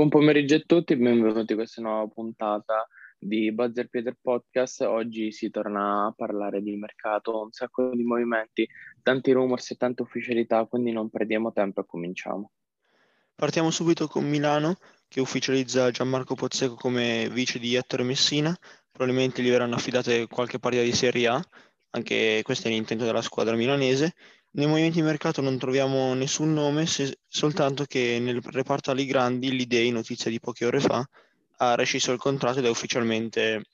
Buon 0.00 0.10
pomeriggio 0.12 0.54
a 0.54 0.62
tutti 0.64 0.94
benvenuti 0.94 1.54
a 1.54 1.56
questa 1.56 1.82
nuova 1.82 2.06
puntata 2.06 2.86
di 3.18 3.50
Buzzer 3.50 3.88
Peter 3.88 4.16
Podcast. 4.20 4.82
Oggi 4.82 5.32
si 5.32 5.50
torna 5.50 6.06
a 6.06 6.12
parlare 6.16 6.62
di 6.62 6.76
mercato, 6.76 7.42
un 7.42 7.50
sacco 7.50 7.90
di 7.92 8.04
movimenti, 8.04 8.64
tanti 9.02 9.32
rumors 9.32 9.72
e 9.72 9.74
tante 9.74 10.02
ufficialità, 10.02 10.64
quindi 10.66 10.92
non 10.92 11.10
perdiamo 11.10 11.50
tempo 11.50 11.80
e 11.80 11.84
cominciamo. 11.84 12.52
Partiamo 13.34 13.72
subito 13.72 14.06
con 14.06 14.24
Milano 14.24 14.76
che 15.08 15.18
ufficializza 15.18 15.90
Gianmarco 15.90 16.36
Pozzeco 16.36 16.76
come 16.76 17.28
vice 17.32 17.58
di 17.58 17.74
Ettore 17.74 18.04
Messina. 18.04 18.56
Probabilmente 18.92 19.42
gli 19.42 19.50
verranno 19.50 19.74
affidate 19.74 20.28
qualche 20.28 20.60
partita 20.60 20.84
di 20.84 20.92
Serie 20.92 21.26
A, 21.26 21.44
anche 21.90 22.42
questo 22.44 22.68
è 22.68 22.70
l'intento 22.70 23.04
della 23.04 23.20
squadra 23.20 23.56
milanese. 23.56 24.14
Nei 24.50 24.66
movimenti 24.66 24.96
di 24.96 25.02
mercato 25.02 25.42
non 25.42 25.58
troviamo 25.58 26.14
nessun 26.14 26.54
nome, 26.54 26.86
se, 26.86 27.18
soltanto 27.28 27.84
che 27.84 28.18
nel 28.18 28.40
reparto 28.42 28.90
Ali 28.90 29.04
Grandi 29.04 29.50
l'Idei, 29.52 29.90
notizia 29.90 30.30
di 30.30 30.40
poche 30.40 30.64
ore 30.64 30.80
fa, 30.80 31.06
ha 31.58 31.74
rescisso 31.74 32.12
il 32.12 32.18
contratto 32.18 32.60
ed 32.60 32.64
è 32.64 32.70
ufficialmente 32.70 33.66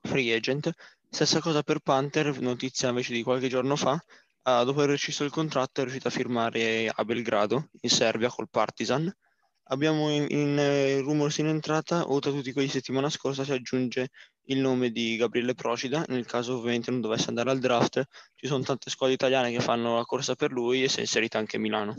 free 0.00 0.34
agent. 0.34 0.70
Stessa 1.10 1.40
cosa 1.40 1.62
per 1.62 1.80
Panther, 1.80 2.40
notizia 2.40 2.90
invece 2.90 3.12
di 3.12 3.22
qualche 3.22 3.48
giorno 3.48 3.74
fa, 3.76 3.92
uh, 3.92 4.64
dopo 4.64 4.78
aver 4.78 4.90
rescisso 4.90 5.24
il 5.24 5.30
contratto 5.30 5.80
è 5.80 5.82
riuscito 5.84 6.08
a 6.08 6.12
firmare 6.12 6.90
a 6.94 7.04
Belgrado, 7.04 7.68
in 7.80 7.90
Serbia, 7.90 8.30
col 8.30 8.48
Partizan. 8.48 9.12
Abbiamo 9.68 10.10
in, 10.10 10.26
in 10.28 10.56
uh, 10.56 11.04
rumors 11.04 11.38
in 11.38 11.48
entrata, 11.48 12.10
oltre 12.10 12.30
a 12.30 12.34
tutti 12.34 12.52
quelli 12.52 12.68
di 12.68 12.72
settimana 12.72 13.10
scorsa, 13.10 13.44
si 13.44 13.52
aggiunge 13.52 14.10
il 14.46 14.58
nome 14.58 14.90
di 14.90 15.16
Gabriele 15.16 15.54
Procida, 15.54 16.04
nel 16.08 16.26
caso 16.26 16.56
ovviamente 16.58 16.90
non 16.90 17.00
dovesse 17.00 17.28
andare 17.28 17.50
al 17.50 17.58
draft, 17.58 18.06
ci 18.34 18.46
sono 18.46 18.62
tante 18.62 18.90
squadre 18.90 19.14
italiane 19.14 19.50
che 19.50 19.60
fanno 19.60 19.96
la 19.96 20.04
corsa 20.04 20.34
per 20.34 20.52
lui 20.52 20.82
e 20.82 20.88
si 20.88 20.98
è 20.98 21.00
inserita 21.00 21.38
anche 21.38 21.58
Milano. 21.58 21.94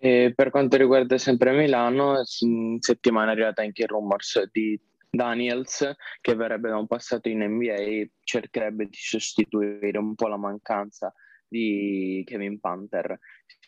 E 0.00 0.32
per 0.34 0.50
quanto 0.50 0.76
riguarda 0.76 1.18
sempre 1.18 1.52
Milano, 1.52 2.22
in 2.40 2.76
settimana 2.80 3.30
è 3.30 3.32
arrivata 3.32 3.62
anche 3.62 3.82
il 3.82 3.88
rumors 3.88 4.48
di 4.52 4.80
Daniels 5.10 5.92
che 6.20 6.34
verrebbe 6.34 6.68
da 6.68 6.78
un 6.78 6.86
passato 6.86 7.28
in 7.28 7.42
NBA, 7.42 8.08
cercherebbe 8.20 8.86
di 8.86 8.96
sostituire 8.96 9.98
un 9.98 10.14
po' 10.14 10.28
la 10.28 10.36
mancanza 10.36 11.12
di 11.48 12.22
Kevin 12.24 12.60
Panther. 12.60 13.18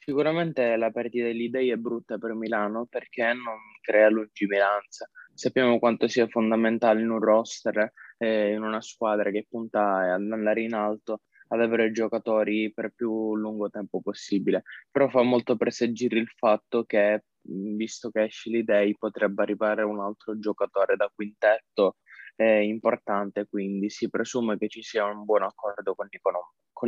Sicuramente 0.05 0.77
la 0.77 0.91
partita 0.91 1.25
dell'Idei 1.25 1.71
è 1.71 1.77
brutta 1.77 2.17
per 2.17 2.35
Milano 2.35 2.87
perché 2.87 3.25
non 3.33 3.59
crea 3.83 4.09
lungimiranza 4.09 5.11
sappiamo 5.41 5.79
quanto 5.79 6.07
sia 6.07 6.29
fondamentale 6.29 7.01
in 7.01 7.09
un 7.11 7.19
roster, 7.19 7.93
eh, 8.19 8.53
in 8.53 8.63
una 8.63 8.83
squadra 8.83 9.31
che 9.31 9.47
punta 9.49 10.13
ad 10.13 10.31
andare 10.31 10.61
in 10.61 10.75
alto, 10.75 11.23
ad 11.49 11.63
avere 11.63 11.93
giocatori 11.93 12.71
per 12.73 12.93
più 12.95 13.35
lungo 13.37 13.71
tempo 13.71 14.03
possibile. 14.03 14.65
Però 14.91 15.09
fa 15.09 15.23
molto 15.23 15.57
presagire 15.57 16.19
il 16.19 16.29
fatto 16.29 16.85
che, 16.85 17.25
visto 17.41 18.11
che 18.11 18.21
Ashley 18.25 18.65
Day 18.65 18.95
potrebbe 18.99 19.43
arrivare 19.43 19.83
un 19.83 20.01
altro 20.01 20.39
giocatore 20.39 20.97
da 20.97 21.11
quintetto 21.13 21.97
eh, 22.37 22.63
importante, 22.65 23.47
quindi 23.49 23.89
si 23.89 24.11
presume 24.11 24.59
che 24.59 24.69
ci 24.69 24.83
sia 24.83 25.07
un 25.07 25.25
buon 25.25 25.43
accordo 25.43 25.95
con 25.95 26.09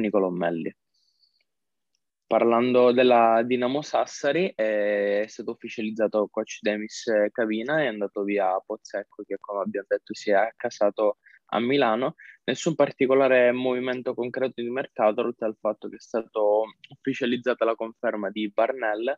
Nicolo 0.01 0.31
Melli. 0.31 0.75
Parlando 2.33 2.93
della 2.93 3.43
Dinamo 3.45 3.83
Sassari, 3.83 4.55
è 4.57 5.27
stato 5.29 5.51
ufficializzato 5.51 6.29
coach 6.31 6.61
Demis 6.63 7.05
Cavina, 7.31 7.83
è 7.83 7.87
andato 7.89 8.23
via 8.23 8.59
Pozzecco 8.59 9.23
che 9.27 9.37
come 9.39 9.61
abbiamo 9.61 9.85
detto 9.87 10.15
si 10.15 10.31
è 10.31 10.37
accasato 10.37 11.19
a 11.49 11.61
Milano. 11.61 12.15
Nessun 12.45 12.75
particolare 12.75 13.53
movimento 13.53 14.15
concreto 14.15 14.63
di 14.63 14.71
mercato, 14.71 15.21
oltre 15.21 15.45
al 15.45 15.59
fatto 15.61 15.91
che 15.91 15.97
è 15.97 16.01
stata 16.01 16.41
ufficializzata 16.89 17.67
la 17.67 17.75
conferma 17.75 18.31
di 18.31 18.51
Barnell 18.51 19.15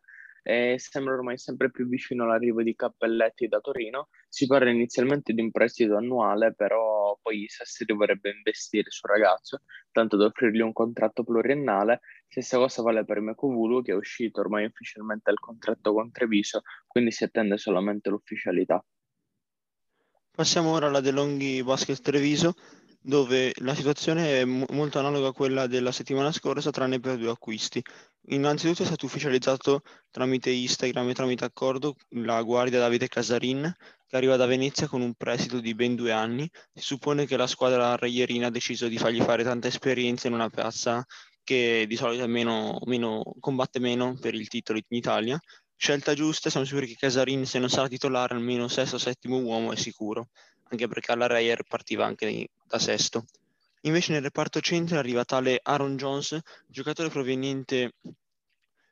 e 0.47 0.75
sembra 0.77 1.15
ormai 1.15 1.39
sempre 1.39 1.71
più 1.71 1.87
vicino 1.87 2.25
all'arrivo 2.25 2.61
di 2.61 2.75
Cappelletti 2.75 3.47
da 3.47 3.59
Torino. 3.61 4.09
Si 4.29 4.45
parla 4.45 4.69
inizialmente 4.69 5.33
di 5.33 5.41
un 5.41 5.49
prestito 5.49 5.95
annuale, 5.95 6.53
però 6.53 7.17
poi 7.19 7.47
Sassari 7.47 7.95
vorrebbe 7.95 8.29
investire 8.29 8.91
sul 8.91 9.09
ragazzo, 9.09 9.61
tanto 9.91 10.17
da 10.17 10.25
offrirgli 10.25 10.59
un 10.59 10.71
contratto 10.71 11.23
pluriennale. 11.23 12.01
Stessa 12.27 12.57
cosa 12.57 12.81
vale 12.81 13.05
per 13.05 13.21
Mekovulu, 13.21 13.81
che 13.81 13.91
è 13.91 13.95
uscito 13.95 14.41
ormai 14.41 14.65
ufficialmente 14.65 15.31
il 15.31 15.39
contratto 15.39 15.93
con 15.93 16.11
Treviso, 16.11 16.61
quindi 16.87 17.11
si 17.11 17.23
attende 17.23 17.57
solamente 17.57 18.09
l'ufficialità. 18.09 18.83
Passiamo 20.31 20.71
ora 20.71 20.87
alla 20.87 20.99
De 20.99 21.11
Longhi 21.11 21.63
Basket 21.63 22.01
Treviso, 22.01 22.55
dove 22.99 23.53
la 23.59 23.75
situazione 23.75 24.41
è 24.41 24.45
m- 24.45 24.65
molto 24.71 24.99
analoga 24.99 25.27
a 25.27 25.31
quella 25.31 25.67
della 25.67 25.91
settimana 25.91 26.31
scorsa, 26.31 26.71
tranne 26.71 26.99
per 26.99 27.17
due 27.17 27.29
acquisti. 27.29 27.81
Innanzitutto 28.29 28.81
è 28.81 28.85
stato 28.85 29.05
ufficializzato 29.05 29.81
tramite 30.09 30.49
Instagram 30.49 31.07
e 31.07 31.13
tramite 31.13 31.45
accordo 31.45 31.95
la 32.09 32.41
guardia 32.41 32.79
Davide 32.79 33.07
Casarin, 33.07 33.71
che 34.07 34.15
arriva 34.15 34.35
da 34.35 34.47
Venezia 34.47 34.87
con 34.87 35.01
un 35.01 35.13
prestito 35.13 35.59
di 35.59 35.75
ben 35.75 35.95
due 35.95 36.11
anni. 36.11 36.49
Si 36.73 36.81
suppone 36.81 37.25
che 37.27 37.37
la 37.37 37.47
squadra 37.47 37.95
Reierina 37.95 38.47
ha 38.47 38.51
deciso 38.51 38.87
di 38.87 38.97
fargli 38.97 39.21
fare 39.21 39.43
tanta 39.43 39.67
esperienza 39.67 40.27
in 40.27 40.33
una 40.33 40.49
piazza 40.49 41.05
che 41.45 41.85
di 41.87 41.95
solito 41.95 42.27
meno, 42.27 42.79
meno, 42.85 43.23
combatte 43.39 43.79
meno 43.79 44.17
per 44.19 44.33
il 44.33 44.49
titolo 44.49 44.77
in 44.79 44.97
Italia. 44.97 45.39
Scelta 45.77 46.13
giusta, 46.13 46.49
siamo 46.49 46.65
sicuri 46.65 46.87
che 46.87 46.95
Casarin, 46.95 47.45
se 47.45 47.59
non 47.59 47.69
sarà 47.69 47.87
titolare, 47.87 48.33
almeno 48.33 48.67
sesto 48.67 48.95
o 48.95 48.99
settimo 48.99 49.37
uomo 49.37 49.71
è 49.71 49.75
sicuro, 49.77 50.29
anche 50.69 50.87
perché 50.87 51.13
alla 51.13 51.27
Reyer 51.27 51.63
partiva 51.63 52.05
anche 52.05 52.49
da 52.65 52.79
sesto. 52.79 53.25
Invece 53.81 54.13
nel 54.13 54.23
reparto 54.23 54.59
centro 54.61 54.97
arriva 54.97 55.23
tale 55.23 55.59
Aaron 55.61 55.95
Jones, 55.95 56.39
giocatore 56.65 57.09
proveniente, 57.09 57.93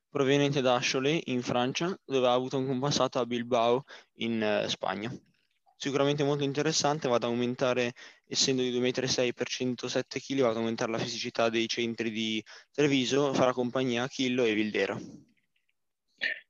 proveniente 0.10 0.62
da 0.62 0.80
Cholet 0.80 1.24
in 1.30 1.42
Francia, 1.42 1.98
dove 2.06 2.28
ha 2.28 2.34
avuto 2.34 2.60
un 2.60 2.80
passato 2.80 3.18
a 3.18 3.26
Bilbao 3.26 3.86
in 4.18 4.64
uh, 4.66 4.70
Spagna. 4.70 5.12
Sicuramente 5.84 6.24
molto 6.24 6.46
interessante, 6.46 7.10
va 7.10 7.16
ad 7.16 7.26
aumentare, 7.26 7.92
essendo 8.26 8.62
di 8.62 8.72
2,6 8.72 9.28
m 9.28 9.32
per 9.34 9.48
107 9.50 10.22
kg, 10.22 10.40
va 10.40 10.50
ad 10.52 10.56
aumentare 10.56 10.90
la 10.90 10.98
fisicità 10.98 11.50
dei 11.50 11.68
centri 11.68 12.10
di 12.10 12.42
Treviso, 12.72 13.34
farà 13.34 13.52
compagnia 13.52 14.04
a 14.04 14.08
Chillo 14.08 14.46
e 14.46 14.54
Vildero. 14.54 14.98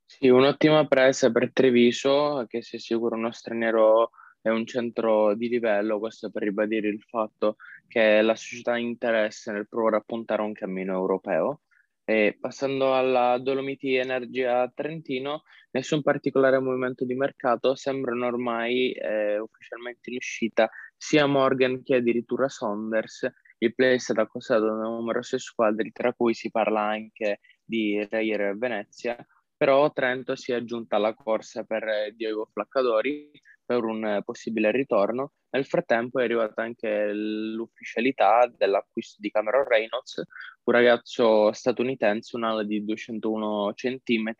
Sì, 0.05 0.27
un'ottima 0.27 0.85
presa 0.85 1.31
per 1.31 1.51
Treviso, 1.51 2.45
che 2.47 2.61
sia 2.61 2.77
sicuro 2.77 3.15
uno 3.15 3.31
straniero 3.31 4.11
è 4.39 4.49
un 4.49 4.67
centro 4.67 5.33
di 5.33 5.49
livello, 5.49 5.97
questo 5.97 6.29
per 6.29 6.43
ribadire 6.43 6.87
il 6.87 7.01
fatto 7.01 7.55
che 7.87 8.21
la 8.21 8.35
società 8.35 8.73
ha 8.73 8.77
interesse 8.77 9.51
nel 9.51 9.67
provare 9.67 9.95
a 9.95 10.03
puntare 10.05 10.43
a 10.43 10.45
un 10.45 10.53
cammino 10.53 10.93
europeo. 10.93 11.61
E 12.05 12.37
passando 12.39 12.95
alla 12.95 13.37
Dolomiti 13.37 13.95
Energia 13.95 14.69
Trentino, 14.73 15.43
nessun 15.71 16.01
particolare 16.01 16.59
movimento 16.59 17.05
di 17.05 17.15
mercato, 17.15 17.75
sembrano 17.75 18.25
ormai 18.25 18.91
eh, 18.91 19.39
ufficialmente 19.39 20.09
in 20.09 20.17
uscita 20.17 20.69
sia 20.97 21.25
Morgan 21.25 21.81
che 21.81 21.95
addirittura 21.95 22.49
Saunders. 22.49 23.31
Il 23.57 23.73
play 23.73 23.95
è 23.95 23.99
stato 23.99 24.19
accostato 24.19 24.65
da 24.65 24.73
numerose 24.73 25.39
squadre, 25.39 25.91
tra 25.91 26.13
cui 26.13 26.33
si 26.33 26.51
parla 26.51 26.81
anche 26.81 27.39
di 27.63 28.05
Reyer 28.09 28.57
Venezia, 28.57 29.15
però 29.55 29.89
Trento 29.93 30.35
si 30.35 30.51
è 30.51 30.55
aggiunta 30.55 30.97
alla 30.97 31.13
corsa 31.13 31.63
per 31.63 32.13
Diego 32.15 32.49
Flaccadori, 32.51 33.31
per 33.65 33.83
un 33.83 34.21
possibile 34.25 34.71
ritorno. 34.71 35.33
Nel 35.51 35.65
frattempo 35.65 36.19
è 36.19 36.23
arrivata 36.23 36.61
anche 36.63 37.13
l'ufficialità 37.13 38.51
dell'acquisto 38.55 39.17
di 39.19 39.29
Cameron 39.29 39.67
Reynolds, 39.67 40.23
un 40.63 40.73
ragazzo 40.73 41.51
statunitense, 41.51 42.35
un'ala 42.35 42.63
di 42.63 42.83
201 42.83 43.71
cm, 43.75 44.33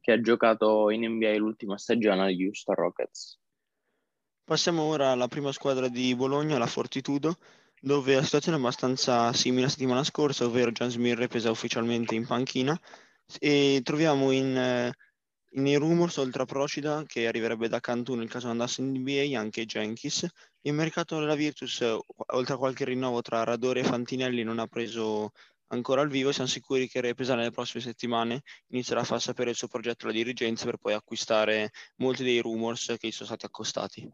che 0.00 0.12
ha 0.12 0.20
giocato 0.20 0.90
in 0.90 1.08
NBA 1.08 1.36
l'ultima 1.36 1.78
stagione 1.78 2.22
agli 2.22 2.44
Houston 2.44 2.74
Rockets. 2.74 3.40
Passiamo 4.44 4.82
ora 4.82 5.10
alla 5.10 5.28
prima 5.28 5.52
squadra 5.52 5.88
di 5.88 6.14
Bologna, 6.14 6.58
la 6.58 6.66
Fortitudo, 6.66 7.36
dove 7.80 8.14
la 8.14 8.22
situazione 8.22 8.56
è 8.56 8.60
abbastanza 8.60 9.32
simile 9.32 9.62
alla 9.62 9.70
settimana 9.70 10.04
scorsa, 10.04 10.44
ovvero 10.44 10.72
Gian 10.72 10.90
Smirre 10.90 11.28
pesa 11.28 11.50
ufficialmente 11.50 12.14
in 12.14 12.26
panchina 12.26 12.78
e 13.38 13.80
troviamo 13.84 14.30
in 14.30 14.90
nei 15.52 15.76
rumors, 15.76 16.16
oltre 16.18 16.42
a 16.42 16.44
Procida, 16.46 17.02
che 17.06 17.26
arriverebbe 17.26 17.68
da 17.68 17.80
Cantù 17.80 18.14
nel 18.14 18.28
caso 18.28 18.48
andasse 18.48 18.80
in 18.80 18.90
NBA, 18.90 19.38
anche 19.38 19.64
Jenkins. 19.64 20.26
Il 20.62 20.74
mercato 20.74 21.18
della 21.18 21.34
Virtus, 21.34 21.80
oltre 21.80 22.54
a 22.54 22.56
qualche 22.58 22.84
rinnovo 22.84 23.22
tra 23.22 23.44
Radori 23.44 23.80
e 23.80 23.84
Fantinelli, 23.84 24.42
non 24.42 24.58
ha 24.58 24.66
preso 24.66 25.32
ancora 25.68 26.02
al 26.02 26.08
vivo. 26.08 26.32
Siamo 26.32 26.48
sicuri 26.48 26.88
che 26.88 27.00
Repesa 27.00 27.34
nelle 27.34 27.50
prossime 27.50 27.82
settimane 27.82 28.42
inizierà 28.68 29.00
a 29.00 29.04
far 29.04 29.20
sapere 29.20 29.50
il 29.50 29.56
suo 29.56 29.68
progetto 29.68 30.04
alla 30.04 30.14
dirigenza 30.14 30.64
per 30.64 30.76
poi 30.78 30.92
acquistare 30.94 31.70
molti 31.96 32.24
dei 32.24 32.40
rumors 32.40 32.94
che 32.98 33.08
gli 33.08 33.12
sono 33.12 33.28
stati 33.28 33.46
accostati. 33.46 34.10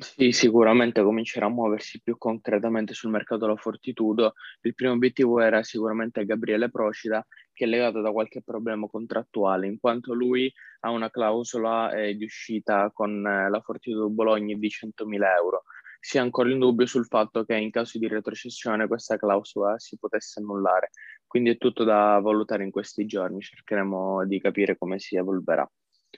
Sì, 0.00 0.30
sicuramente 0.32 1.02
comincerà 1.02 1.46
a 1.46 1.48
muoversi 1.48 2.00
più 2.00 2.16
concretamente 2.18 2.94
sul 2.94 3.10
mercato 3.10 3.40
della 3.46 3.56
Fortitudo. 3.56 4.34
Il 4.60 4.74
primo 4.74 4.92
obiettivo 4.92 5.40
era 5.40 5.62
sicuramente 5.64 6.24
Gabriele 6.24 6.70
Procida, 6.70 7.26
che 7.52 7.64
è 7.64 7.66
legato 7.66 8.00
da 8.00 8.12
qualche 8.12 8.40
problema 8.42 8.86
contrattuale, 8.86 9.66
in 9.66 9.78
quanto 9.80 10.14
lui 10.14 10.52
ha 10.80 10.90
una 10.90 11.10
clausola 11.10 11.90
eh, 11.92 12.14
di 12.14 12.24
uscita 12.24 12.90
con 12.92 13.26
eh, 13.26 13.50
la 13.50 13.60
Fortitudo 13.60 14.08
Bologna 14.08 14.56
di 14.56 14.68
100.000 14.70 15.34
euro. 15.34 15.64
Si 15.98 16.16
è 16.16 16.20
ancora 16.20 16.48
in 16.50 16.60
dubbio 16.60 16.86
sul 16.86 17.06
fatto 17.06 17.44
che 17.44 17.56
in 17.56 17.70
caso 17.72 17.98
di 17.98 18.06
retrocessione 18.06 18.86
questa 18.86 19.16
clausola 19.16 19.78
si 19.80 19.98
potesse 19.98 20.38
annullare. 20.38 20.90
Quindi 21.26 21.50
è 21.50 21.56
tutto 21.56 21.82
da 21.82 22.20
valutare 22.20 22.62
in 22.62 22.70
questi 22.70 23.04
giorni, 23.04 23.40
cercheremo 23.40 24.24
di 24.26 24.40
capire 24.40 24.78
come 24.78 25.00
si 25.00 25.16
evolverà. 25.16 25.68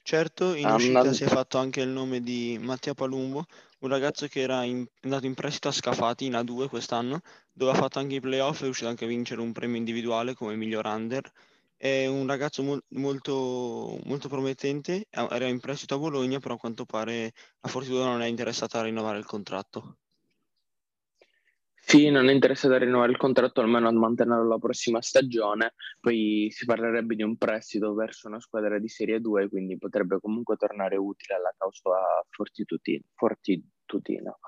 Certo, 0.03 0.55
in 0.55 0.71
uscita 0.71 1.13
si 1.13 1.23
è 1.25 1.29
fatto 1.29 1.57
anche 1.59 1.81
il 1.81 1.89
nome 1.91 2.21
di 2.21 2.59
Mattia 2.61 2.93
Palumbo, 2.95 3.45
un 3.81 3.89
ragazzo 3.89 4.27
che 4.27 4.41
era 4.41 4.65
in, 4.65 4.85
andato 5.03 5.27
in 5.27 5.35
prestito 5.35 5.69
a 5.69 5.73
Scafati 5.73 6.25
in 6.27 6.35
A2 6.35 6.69
quest'anno, 6.69 7.21
dove 7.53 7.71
ha 7.71 7.75
fatto 7.75 7.99
anche 8.01 8.17
i 8.17 8.21
playoff 8.21 8.57
e 8.59 8.61
è 8.61 8.65
riuscito 8.65 8.89
anche 8.89 9.05
a 9.05 9.09
vincere 9.09 9.41
un 9.41 9.53
premio 9.53 9.77
individuale 9.77 10.35
come 10.35 10.57
miglior 10.57 10.87
under. 10.87 11.31
È 11.77 12.07
un 12.07 12.27
ragazzo 12.27 12.63
mo- 12.63 12.81
molto, 12.89 13.99
molto 14.05 14.29
promettente, 14.29 15.07
era 15.11 15.47
in 15.47 15.61
prestito 15.61 15.95
a 15.95 15.99
Bologna, 15.99 16.41
però 16.41 16.55
a 16.55 16.59
quanto 16.59 16.85
pare 16.85 17.33
a 17.61 17.69
Fortitudo 17.69 18.05
non 18.05 18.23
è 18.23 18.27
interessata 18.27 18.81
a 18.81 18.83
rinnovare 18.83 19.19
il 19.19 19.25
contratto. 19.25 19.99
Sì, 21.83 22.09
non 22.11 22.29
è 22.29 22.33
interessato 22.33 22.75
a 22.75 22.79
rinnovare 22.79 23.11
il 23.11 23.17
contratto, 23.17 23.61
almeno 23.61 23.89
a 23.89 23.93
mantenerlo 23.93 24.47
la 24.47 24.59
prossima 24.59 25.01
stagione. 25.03 25.75
Poi 25.99 26.49
si 26.51 26.65
parlerebbe 26.65 27.17
di 27.17 27.23
un 27.23 27.37
prestito 27.37 27.95
verso 27.95 28.29
una 28.29 28.41
squadra 28.41 28.79
di 28.79 28.89
Serie 28.89 29.21
2, 29.21 29.49
quindi 29.49 29.77
potrebbe 29.79 30.19
comunque 30.21 30.57
tornare 30.57 30.97
utile 30.97 31.37
alla 31.37 31.53
causa 31.57 31.91
Fortitutino. 32.29 34.39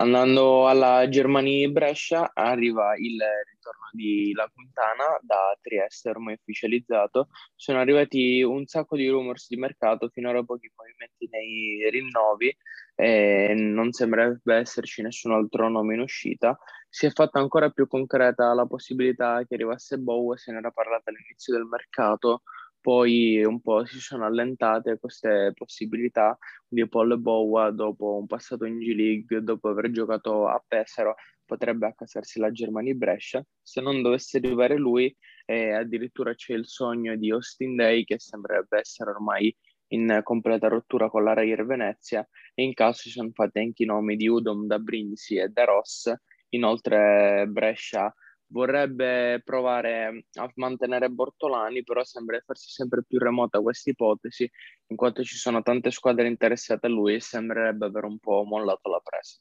Andando 0.00 0.68
alla 0.68 1.08
Germania-Brescia, 1.08 2.30
arriva 2.32 2.94
il 2.96 3.18
ritorno 3.50 3.88
di 3.90 4.32
La 4.32 4.48
Quintana 4.54 5.18
da 5.20 5.58
Trieste, 5.60 6.10
ormai 6.10 6.34
ufficializzato. 6.34 7.30
Sono 7.56 7.80
arrivati 7.80 8.40
un 8.42 8.64
sacco 8.66 8.94
di 8.94 9.08
rumors 9.08 9.48
di 9.48 9.56
mercato, 9.56 10.08
finora 10.08 10.44
pochi 10.44 10.70
movimenti 10.76 11.26
nei 11.28 11.90
rinnovi 11.90 12.56
e 12.94 13.54
non 13.54 13.90
sembrerebbe 13.90 14.54
esserci 14.54 15.02
nessun 15.02 15.32
altro 15.32 15.68
nome 15.68 15.94
in 15.94 16.00
uscita. 16.00 16.56
Si 16.88 17.06
è 17.06 17.10
fatta 17.10 17.40
ancora 17.40 17.70
più 17.70 17.88
concreta 17.88 18.54
la 18.54 18.66
possibilità 18.66 19.44
che 19.48 19.54
arrivasse 19.54 19.98
Bow, 19.98 20.36
se 20.36 20.52
ne 20.52 20.58
era 20.58 20.70
parlato 20.70 21.10
all'inizio 21.10 21.54
del 21.54 21.64
mercato, 21.64 22.42
poi 22.88 23.44
un 23.44 23.60
po' 23.60 23.84
si 23.84 24.00
sono 24.00 24.24
allentate 24.24 24.98
queste 24.98 25.52
possibilità 25.54 26.38
di 26.66 26.88
Paul 26.88 27.18
Bowa 27.20 27.70
dopo 27.70 28.16
un 28.16 28.26
passato 28.26 28.64
in 28.64 28.78
G-League, 28.78 29.42
dopo 29.42 29.68
aver 29.68 29.90
giocato 29.90 30.48
a 30.48 30.58
Pesaro, 30.66 31.16
potrebbe 31.44 31.86
accasarsi 31.86 32.40
la 32.40 32.50
Germania 32.50 32.94
Brescia. 32.94 33.44
Se 33.60 33.82
non 33.82 34.00
dovesse 34.00 34.38
arrivare 34.38 34.78
lui, 34.78 35.14
eh, 35.44 35.72
addirittura 35.72 36.34
c'è 36.34 36.54
il 36.54 36.66
sogno 36.66 37.14
di 37.16 37.30
Austin 37.30 37.76
Day 37.76 38.04
che 38.04 38.18
sembrerebbe 38.18 38.78
essere 38.78 39.10
ormai 39.10 39.54
in 39.88 40.20
completa 40.22 40.68
rottura 40.68 41.10
con 41.10 41.24
la 41.24 41.34
Rair 41.34 41.66
Venezia 41.66 42.26
e 42.54 42.62
in 42.62 42.72
caso 42.72 43.02
si 43.02 43.10
sono 43.10 43.28
fatti 43.34 43.58
anche 43.58 43.82
i 43.82 43.86
nomi 43.86 44.16
di 44.16 44.28
Udom 44.28 44.64
da 44.64 44.78
Brindisi 44.78 45.36
e 45.36 45.48
da 45.48 45.64
Ross. 45.64 46.10
Inoltre 46.52 47.44
Brescia 47.48 48.10
vorrebbe 48.48 49.40
provare 49.44 50.26
a 50.34 50.50
mantenere 50.54 51.08
Bortolani, 51.08 51.82
però 51.84 52.02
sembra 52.04 52.40
farsi 52.44 52.70
sempre 52.70 53.04
più 53.06 53.18
remota 53.18 53.60
questa 53.60 53.90
ipotesi, 53.90 54.50
in 54.88 54.96
quanto 54.96 55.22
ci 55.22 55.36
sono 55.36 55.62
tante 55.62 55.90
squadre 55.90 56.26
interessate 56.26 56.86
a 56.86 56.90
lui 56.90 57.14
e 57.14 57.20
sembrerebbe 57.20 57.86
aver 57.86 58.04
un 58.04 58.18
po' 58.18 58.44
mollato 58.44 58.90
la 58.90 59.00
presa. 59.02 59.38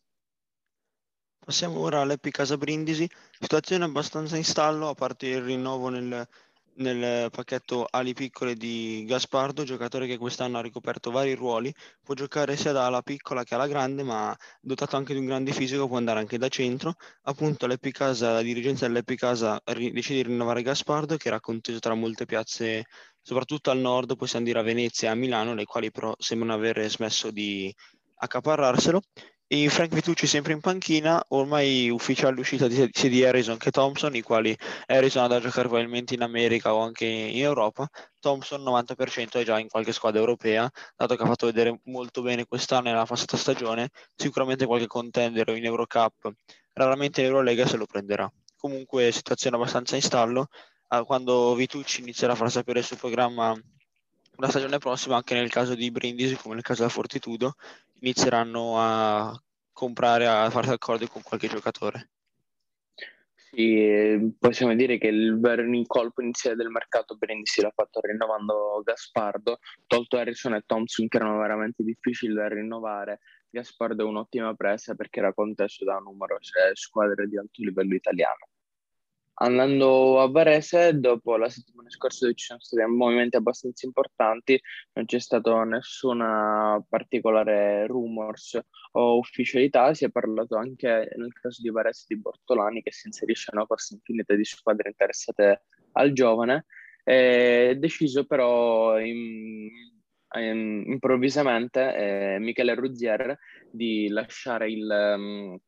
Passiamo 1.40 1.80
ora 1.80 2.02
all'Epi 2.02 2.30
Casa 2.30 2.58
Brindisi, 2.58 3.10
situazione 3.40 3.86
abbastanza 3.86 4.36
in 4.36 4.44
stallo, 4.44 4.90
a 4.90 4.94
parte 4.94 5.28
il 5.28 5.42
rinnovo 5.42 5.88
nel 5.88 6.28
nel 6.78 7.30
pacchetto 7.32 7.86
ali 7.90 8.14
piccole 8.14 8.56
di 8.56 9.04
Gaspardo, 9.08 9.64
giocatore 9.64 10.08
che 10.08 10.18
quest'anno 10.18 10.58
ha 10.58 10.62
ricoperto 10.62 11.12
vari 11.12 11.34
ruoli, 11.34 11.74
può 12.04 12.14
giocare 12.14 12.56
sia 12.56 12.72
da 12.72 12.86
ala 12.86 13.02
piccola 13.02 13.44
che 13.44 13.56
alla 13.56 13.68
grande, 13.68 14.04
ma 14.04 14.36
dotato 14.62 14.96
anche 14.96 15.14
di 15.14 15.20
un 15.20 15.26
grande 15.26 15.52
fisico 15.54 15.88
può 15.88 15.98
andare 15.98 16.20
anche 16.20 16.38
da 16.38 16.48
centro. 16.50 16.96
Appunto 17.24 17.68
l'Epicasa, 17.68 18.34
la 18.34 18.42
dirigenza 18.42 18.88
dell'Epicasa 18.88 19.60
ri- 19.66 19.92
decide 19.92 20.24
di 20.24 20.30
rinnovare 20.30 20.62
Gaspardo, 20.62 21.18
che 21.18 21.28
era 21.28 21.40
conteso 21.40 21.80
tra 21.80 21.94
molte 21.94 22.26
piazze, 22.26 22.86
soprattutto 23.22 23.72
al 23.72 23.80
nord, 23.80 24.16
possiamo 24.16 24.46
dire 24.46 24.60
a 24.60 24.64
Venezia 24.64 25.10
e 25.10 25.12
a 25.12 25.16
Milano, 25.16 25.54
le 25.54 25.66
quali 25.66 25.92
però 25.92 26.14
sembrano 26.18 26.54
aver 26.54 26.90
smesso 26.90 27.32
di 27.32 27.74
accaparrarselo. 28.20 29.02
E 29.50 29.70
Frank 29.70 29.94
Vitucci 29.94 30.28
sempre 30.28 30.52
in 30.52 30.60
panchina, 30.60 31.24
ormai 31.30 31.90
ufficiale 31.90 32.36
l'uscita 32.36 32.68
di, 32.68 32.90
sia 32.92 33.10
di 33.10 33.24
Harrison 33.24 33.56
che 33.56 33.72
Thompson, 33.72 34.14
i 34.14 34.22
quali 34.22 34.54
Harrison 34.88 35.24
ha 35.24 35.28
da 35.28 35.40
giocare 35.40 35.70
probabilmente 35.70 36.14
in 36.14 36.22
America 36.22 36.74
o 36.74 36.82
anche 36.82 37.06
in 37.06 37.42
Europa. 37.42 37.88
Thompson 38.20 38.62
90% 38.62 39.40
è 39.40 39.46
già 39.46 39.58
in 39.58 39.70
qualche 39.70 39.94
squadra 39.94 40.20
europea, 40.20 40.70
dato 40.98 41.16
che 41.16 41.24
ha 41.24 41.26
fatto 41.28 41.46
vedere 41.46 41.80
molto 41.86 42.22
bene 42.22 42.46
quest'anno 42.46 42.90
nella 42.90 43.06
passata 43.06 43.38
stagione, 43.38 43.90
sicuramente 44.16 44.66
qualche 44.66 44.88
contender 44.88 45.48
in 45.56 45.64
Eurocup, 45.64 46.30
raramente 46.74 47.22
in 47.22 47.28
Eurolega 47.28 47.66
se 47.66 47.78
lo 47.78 47.86
prenderà. 47.86 48.30
Comunque 48.58 49.14
situazione 49.14 49.56
abbastanza 49.56 49.96
in 49.96 50.02
stallo, 50.02 50.48
ah, 50.88 51.06
quando 51.06 51.56
Vitucci 51.56 52.02
inizierà 52.02 52.34
a 52.34 52.36
far 52.36 52.52
sapere 52.52 52.80
il 52.80 52.86
suo 52.86 52.98
programma 52.98 53.58
la 54.38 54.50
stagione 54.50 54.78
prossima, 54.78 55.16
anche 55.16 55.34
nel 55.34 55.50
caso 55.50 55.76
di 55.76 55.92
Brindisi, 55.92 56.36
come 56.36 56.56
nel 56.56 56.64
caso 56.64 56.82
della 56.82 56.94
Fortitudo, 56.94 57.56
inizieranno 58.00 58.76
a 58.78 59.42
comprare, 59.72 60.28
a 60.28 60.50
farsi 60.50 60.72
accordi 60.72 61.08
con 61.08 61.22
qualche 61.22 61.48
giocatore. 61.48 62.10
Sì, 63.50 64.36
possiamo 64.38 64.76
dire 64.76 64.98
che 64.98 65.08
il 65.08 65.40
vero 65.40 65.64
colpo 65.88 66.22
iniziale 66.22 66.56
del 66.56 66.70
mercato 66.70 67.16
Brindisi 67.16 67.62
l'ha 67.62 67.72
fatto 67.74 68.02
rinnovando 68.02 68.82
Gaspardo, 68.84 69.60
tolto 69.88 70.18
Harrison 70.18 70.54
e 70.54 70.64
Thompson 70.66 71.08
che 71.08 71.18
erano 71.18 71.40
veramente 71.40 71.84
difficili 71.84 72.34
da 72.34 72.48
rinnovare. 72.48 73.20
Gaspardo 73.50 74.04
è 74.04 74.08
un'ottima 74.08 74.54
presa 74.54 74.94
perché 74.96 75.20
era 75.20 75.34
contesto 75.34 75.86
da 75.86 75.98
numerose 75.98 76.72
squadre 76.74 77.28
di 77.28 77.38
alto 77.38 77.64
livello 77.64 77.96
italiano. 77.96 78.50
Andando 79.40 80.20
a 80.20 80.30
Varese, 80.32 81.00
dopo 81.00 81.38
la 81.38 81.48
settimana 81.48 81.92
scorsa 81.92 82.26
dove 82.26 82.36
ci 82.36 82.46
sono 82.46 82.60
stati 82.60 82.90
movimenti 82.90 83.36
abbastanza 83.36 83.86
importanti, 83.86 84.60
non 84.94 85.06
c'è 85.06 85.20
stato 85.20 85.62
nessuna 85.62 86.84
particolare 86.90 87.86
rumors 87.86 88.60
o 88.94 89.20
ufficialità, 89.20 89.94
si 89.94 90.06
è 90.06 90.10
parlato 90.10 90.56
anche 90.56 91.14
nel 91.16 91.34
caso 91.34 91.62
di 91.62 91.70
Varese 91.70 92.06
di 92.08 92.18
Bortolani 92.20 92.82
che 92.82 92.92
si 92.92 93.06
inserisce 93.06 93.52
in 93.52 93.60
una 93.60 93.68
corsa 93.68 93.94
infinita 93.94 94.34
di 94.34 94.44
squadre 94.44 94.90
interessate 94.90 95.66
al 95.92 96.14
giovane, 96.14 96.66
è 97.04 97.76
deciso 97.78 98.26
però 98.26 99.00
in, 99.00 99.70
in, 100.36 100.84
improvvisamente 100.88 101.96
eh, 101.96 102.40
Michele 102.40 102.74
Ruzier 102.74 103.38
di 103.70 104.08
lasciare 104.08 104.72
il... 104.72 105.16
Um, 105.16 105.60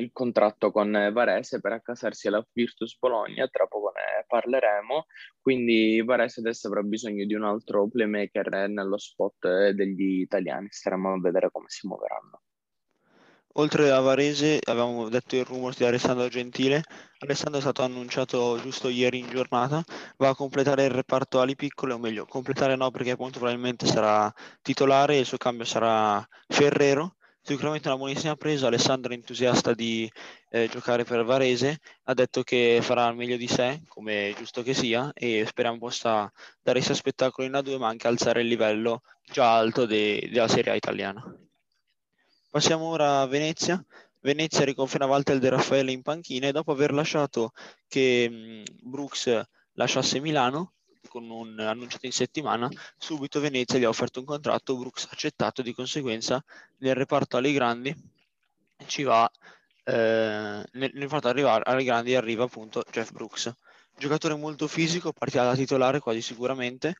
il 0.00 0.10
contratto 0.12 0.70
con 0.70 0.90
Varese 1.12 1.60
per 1.60 1.72
accasarsi 1.72 2.28
alla 2.28 2.46
Virtus 2.52 2.96
Bologna, 2.98 3.46
tra 3.48 3.66
poco 3.66 3.92
ne 3.94 4.24
parleremo, 4.26 5.06
quindi 5.40 6.02
Varese 6.02 6.40
adesso 6.40 6.68
avrà 6.68 6.82
bisogno 6.82 7.24
di 7.24 7.34
un 7.34 7.44
altro 7.44 7.88
playmaker 7.88 8.68
nello 8.68 8.98
spot 8.98 9.70
degli 9.70 10.20
italiani, 10.20 10.68
staremo 10.70 11.12
a 11.12 11.20
vedere 11.20 11.50
come 11.50 11.66
si 11.68 11.86
muoveranno. 11.86 12.42
Oltre 13.54 13.90
a 13.90 13.98
Varese 13.98 14.60
avevamo 14.62 15.08
detto 15.08 15.34
il 15.34 15.44
rumor 15.44 15.74
di 15.74 15.84
Alessandro 15.84 16.28
Gentile, 16.28 16.80
Alessandro 17.18 17.58
è 17.58 17.62
stato 17.62 17.82
annunciato 17.82 18.56
giusto 18.60 18.88
ieri 18.88 19.18
in 19.18 19.28
giornata, 19.28 19.82
va 20.16 20.28
a 20.28 20.34
completare 20.36 20.84
il 20.84 20.90
reparto 20.90 21.40
ali 21.40 21.56
piccole, 21.56 21.94
o 21.94 21.98
meglio, 21.98 22.24
completare 22.24 22.76
no 22.76 22.92
perché 22.92 23.10
appunto 23.12 23.40
probabilmente 23.40 23.86
sarà 23.86 24.32
titolare 24.62 25.16
e 25.16 25.20
il 25.20 25.26
suo 25.26 25.38
cambio 25.38 25.64
sarà 25.64 26.24
Ferrero, 26.46 27.16
sicuramente 27.48 27.88
una 27.88 27.96
buonissima 27.96 28.36
presa. 28.36 28.66
Alessandro 28.66 29.10
è 29.10 29.14
entusiasta 29.14 29.72
di 29.72 30.10
eh, 30.50 30.68
giocare 30.68 31.04
per 31.04 31.24
Varese, 31.24 31.78
ha 32.04 32.12
detto 32.12 32.42
che 32.42 32.80
farà 32.82 33.08
il 33.08 33.16
meglio 33.16 33.38
di 33.38 33.48
sé, 33.48 33.80
come 33.88 34.34
giusto 34.36 34.62
che 34.62 34.74
sia, 34.74 35.10
e 35.14 35.46
speriamo 35.46 35.78
possa 35.78 36.30
dare 36.60 36.82
sia 36.82 36.94
spettacolo 36.94 37.46
in 37.46 37.54
A2, 37.54 37.78
ma 37.78 37.88
anche 37.88 38.06
alzare 38.06 38.42
il 38.42 38.48
livello 38.48 39.00
già 39.24 39.56
alto 39.56 39.86
de- 39.86 40.28
della 40.30 40.46
Serie 40.46 40.72
A 40.72 40.74
italiana. 40.74 41.24
Passiamo 42.50 42.84
ora 42.84 43.20
a 43.22 43.26
Venezia. 43.26 43.82
Venezia 44.20 44.66
riconferma 44.66 45.06
Walter 45.06 45.38
De 45.38 45.48
Raffaele 45.48 45.92
in 45.92 46.02
panchina 46.02 46.48
e 46.48 46.52
dopo 46.52 46.72
aver 46.72 46.92
lasciato 46.92 47.52
che 47.86 48.28
mh, 48.28 48.90
Brooks 48.90 49.42
lasciasse 49.72 50.20
Milano, 50.20 50.74
con 51.08 51.28
un 51.30 51.58
annunciato 51.60 52.06
in 52.06 52.12
settimana, 52.12 52.68
subito 52.96 53.40
Venezia 53.40 53.78
gli 53.78 53.84
ha 53.84 53.88
offerto 53.88 54.20
un 54.20 54.26
contratto, 54.26 54.76
Brooks 54.76 55.04
ha 55.04 55.10
accettato, 55.12 55.62
di 55.62 55.74
conseguenza 55.74 56.42
nel 56.78 56.94
reparto 56.94 57.36
alle 57.36 57.52
grandi 57.52 57.94
ci 58.86 59.02
va, 59.02 59.30
eh, 59.84 59.92
nel, 59.92 60.64
nel 60.72 60.92
reparto 61.02 61.28
arrivare 61.28 61.62
alle 61.64 61.84
grandi 61.84 62.14
arriva 62.14 62.44
appunto 62.44 62.82
Jeff 62.90 63.10
Brooks. 63.12 63.52
Giocatore 63.96 64.36
molto 64.36 64.68
fisico, 64.68 65.12
partirà 65.12 65.44
da 65.44 65.56
titolare 65.56 65.98
quasi 65.98 66.22
sicuramente, 66.22 66.96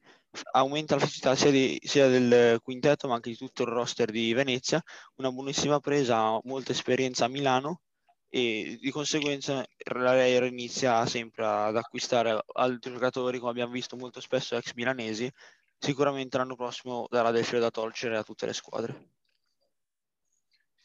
aumenta 0.52 0.96
la 0.96 1.00
fisicità 1.02 1.36
sia, 1.36 1.50
di, 1.50 1.80
sia, 1.84 2.08
del 2.08 2.60
quintetto 2.60 3.06
ma 3.06 3.14
anche 3.14 3.30
di 3.30 3.36
tutto 3.36 3.62
il 3.62 3.68
roster 3.68 4.10
di 4.10 4.32
Venezia, 4.32 4.82
una 5.16 5.30
buonissima 5.30 5.78
presa, 5.78 6.40
molta 6.42 6.72
esperienza 6.72 7.26
a 7.26 7.28
Milano, 7.28 7.82
e 8.30 8.78
di 8.80 8.90
conseguenza 8.90 9.64
la 9.94 10.12
Real 10.12 10.46
inizia 10.46 11.06
sempre 11.06 11.44
ad 11.46 11.76
acquistare 11.76 12.38
altri 12.54 12.92
giocatori, 12.92 13.38
come 13.38 13.50
abbiamo 13.50 13.72
visto 13.72 13.96
molto 13.96 14.20
spesso 14.20 14.56
ex 14.56 14.74
milanesi, 14.74 15.30
sicuramente 15.78 16.36
l'anno 16.36 16.56
prossimo 16.56 17.06
darà 17.10 17.30
del 17.30 17.44
filo 17.44 17.60
da 17.60 17.70
torcere 17.70 18.16
a 18.16 18.22
tutte 18.22 18.46
le 18.46 18.52
squadre. 18.52 19.16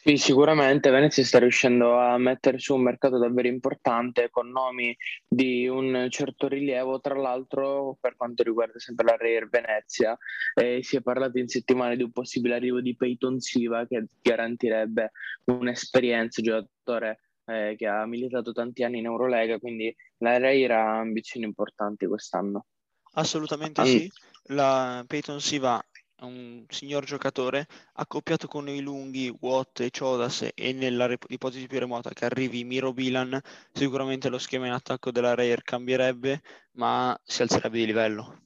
Sì, 0.05 0.17
sicuramente 0.17 0.89
Venezia 0.89 1.23
sta 1.23 1.39
riuscendo 1.39 1.97
a 1.97 2.17
mettere 2.17 2.59
su 2.59 2.75
un 2.75 2.81
mercato 2.81 3.17
davvero 3.17 3.47
importante 3.47 4.29
con 4.29 4.49
nomi 4.49 4.93
di 5.25 5.65
un 5.69 6.07
certo 6.09 6.49
rilievo. 6.49 6.99
Tra 6.99 7.15
l'altro, 7.15 7.97
per 8.01 8.17
quanto 8.17 8.43
riguarda 8.43 8.79
sempre 8.79 9.05
la 9.05 9.15
Real 9.15 9.47
Venezia, 9.47 10.17
eh, 10.55 10.83
si 10.83 10.97
è 10.97 11.01
parlato 11.01 11.37
in 11.39 11.47
settimana 11.47 11.95
di 11.95 12.03
un 12.03 12.11
possibile 12.11 12.55
arrivo 12.55 12.81
di 12.81 12.97
Peyton 12.97 13.39
Siva 13.39 13.87
che 13.87 14.07
garantirebbe 14.21 15.11
un'esperienza 15.45 16.41
giocatore 16.41 17.19
eh, 17.45 17.75
che 17.77 17.87
ha 17.87 18.05
militato 18.05 18.51
tanti 18.51 18.83
anni 18.83 18.99
in 18.99 19.05
Eurolega, 19.05 19.59
quindi 19.59 19.95
la 20.17 20.37
Real 20.37 20.71
ha 20.71 20.99
ambizioni 20.99 21.45
importanti 21.45 22.05
quest'anno. 22.07 22.65
Assolutamente 23.13 23.81
An- 23.81 23.87
sì, 23.87 24.11
la 24.47 25.03
Peyton 25.07 25.39
Siva 25.39 25.83
un 26.23 26.65
signor 26.69 27.03
giocatore, 27.03 27.67
accoppiato 27.93 28.47
con 28.47 28.67
i 28.69 28.81
lunghi 28.81 29.33
Watt 29.41 29.81
e 29.81 29.89
Chodas 29.91 30.47
e 30.53 30.73
nella 30.73 31.13
ipotesi 31.27 31.67
più 31.67 31.79
remota 31.79 32.11
che 32.11 32.25
arrivi 32.25 32.63
Miro 32.63 32.93
Bilan, 32.93 33.39
sicuramente 33.71 34.29
lo 34.29 34.37
schema 34.37 34.67
in 34.67 34.73
attacco 34.73 35.11
della 35.11 35.33
Rare 35.33 35.61
cambierebbe, 35.63 36.41
ma 36.73 37.17
si 37.23 37.41
alzerebbe 37.41 37.77
di 37.77 37.85
livello. 37.85 38.39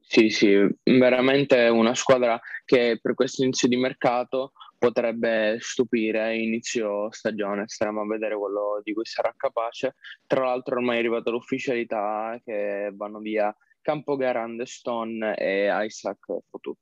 Sì, 0.00 0.28
sì, 0.28 0.54
veramente 0.82 1.68
una 1.68 1.94
squadra 1.94 2.38
che 2.66 2.98
per 3.00 3.14
questo 3.14 3.42
inizio 3.42 3.68
di 3.68 3.76
mercato 3.76 4.52
potrebbe 4.82 5.58
stupire 5.60 6.36
inizio 6.36 7.06
stagione, 7.12 7.68
staremo 7.68 8.00
a 8.00 8.06
vedere 8.06 8.36
quello 8.36 8.80
di 8.82 8.92
cui 8.92 9.04
sarà 9.04 9.32
capace. 9.36 9.94
Tra 10.26 10.46
l'altro 10.46 10.74
ormai 10.74 10.96
è 10.96 10.98
arrivata 10.98 11.30
l'ufficialità 11.30 12.36
che 12.44 12.90
vanno 12.92 13.20
via 13.20 13.56
Campogarande, 13.80 14.66
Stone 14.66 15.36
e 15.36 15.68
Isaac 15.84 16.26
Fotu. 16.50 16.76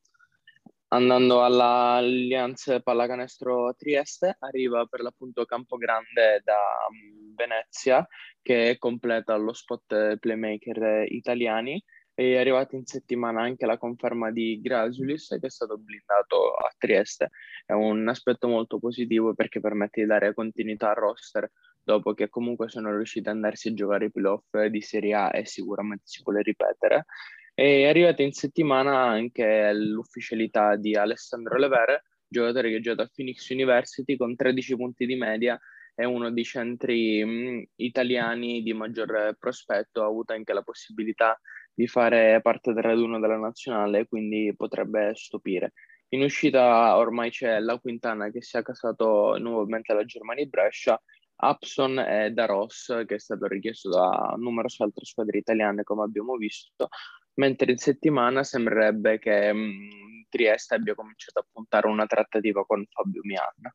Andando 0.92 1.45
all'Allianz 1.45 2.80
Pallacanestro 2.83 3.75
Trieste, 3.76 4.35
arriva 4.38 4.87
per 4.87 5.02
l'appunto 5.02 5.45
Campogrande 5.45 6.40
da 6.42 6.57
mm, 6.57 7.35
Venezia, 7.35 8.07
che 8.40 8.76
completa 8.78 9.37
lo 9.37 9.52
spot 9.52 10.16
playmaker 10.16 11.04
italiani. 11.07 11.85
È 12.21 12.37
arrivata 12.37 12.77
in 12.77 12.85
settimana 12.85 13.41
anche 13.41 13.65
la 13.65 13.79
conferma 13.79 14.31
di 14.31 14.61
Grasulis, 14.61 15.39
che 15.41 15.47
è 15.47 15.49
stato 15.49 15.79
blindato 15.79 16.53
a 16.53 16.71
Trieste. 16.77 17.31
È 17.65 17.73
un 17.73 18.07
aspetto 18.09 18.47
molto 18.47 18.79
positivo 18.79 19.33
perché 19.33 19.59
permette 19.59 20.03
di 20.03 20.07
dare 20.07 20.35
continuità 20.35 20.91
al 20.91 20.97
roster 20.97 21.50
dopo 21.83 22.12
che 22.12 22.29
comunque 22.29 22.69
sono 22.69 22.95
riusciti 22.95 23.27
ad 23.27 23.37
andarsi 23.37 23.69
a 23.69 23.73
giocare 23.73 24.05
i 24.05 24.11
playoff 24.11 24.55
di 24.67 24.83
Serie 24.83 25.15
A 25.15 25.31
e 25.33 25.47
sicuramente 25.47 26.03
si 26.05 26.21
vuole 26.23 26.43
ripetere. 26.43 27.07
È 27.55 27.87
arrivata 27.87 28.21
in 28.21 28.33
settimana 28.33 28.99
anche 28.99 29.73
l'ufficialità 29.73 30.77
di 30.77 30.95
Alessandro 30.95 31.57
Levere, 31.57 32.03
giocatore 32.29 32.69
che 32.69 32.77
ha 32.77 32.81
giocato 32.81 33.09
a 33.09 33.11
Phoenix 33.15 33.49
University 33.49 34.17
con 34.17 34.37
13 34.37 34.77
punti 34.77 35.07
di 35.07 35.17
media, 35.17 35.59
è 35.95 36.05
uno 36.05 36.31
dei 36.31 36.45
centri 36.45 37.25
mh, 37.25 37.31
mm, 37.31 37.62
italiani 37.77 38.62
di 38.62 38.75
maggior 38.75 39.37
prospetto, 39.39 40.03
ha 40.03 40.07
avuto 40.07 40.35
anche 40.35 40.53
la 40.53 40.62
possibilità 40.62 41.39
di 41.75 41.87
fare 41.87 42.41
parte 42.43 42.73
del 42.73 42.83
raduno 42.83 43.19
della 43.19 43.39
nazionale, 43.39 44.07
quindi 44.07 44.55
potrebbe 44.57 45.12
stupire. 45.15 45.73
In 46.12 46.23
uscita 46.23 46.97
ormai 46.97 47.31
c'è 47.31 47.61
la 47.61 47.79
Quintana 47.79 48.31
che 48.31 48.43
si 48.43 48.57
è 48.57 48.62
casato 48.62 49.37
nuovamente 49.39 49.93
alla 49.93 50.05
Germania 50.05 50.45
Brescia 50.47 51.00
Upson 51.43 51.99
e 51.99 52.31
Da 52.33 52.47
Ross, 52.47 53.05
che 53.07 53.15
è 53.15 53.19
stato 53.19 53.47
richiesto 53.47 53.89
da 53.89 54.35
numerose 54.37 54.83
altre 54.83 55.05
squadre 55.05 55.39
italiane, 55.39 55.85
come 55.85 56.03
abbiamo 56.03 56.37
visto, 56.37 56.89
mentre 57.35 57.73
in 57.73 57.79
settimana 57.79 58.43
sembrerebbe 58.43 59.19
che 59.19 59.53
mh, 59.53 59.59
mm, 59.59 60.21
Trieste 60.29 60.75
abbia 60.75 60.95
cominciato 60.95 61.41
a 61.41 61.47
puntare 61.50 61.89
una 61.89 62.07
trattativa 62.07 62.65
con 62.65 62.85
Fabio 62.89 63.23
Mian. 63.25 63.75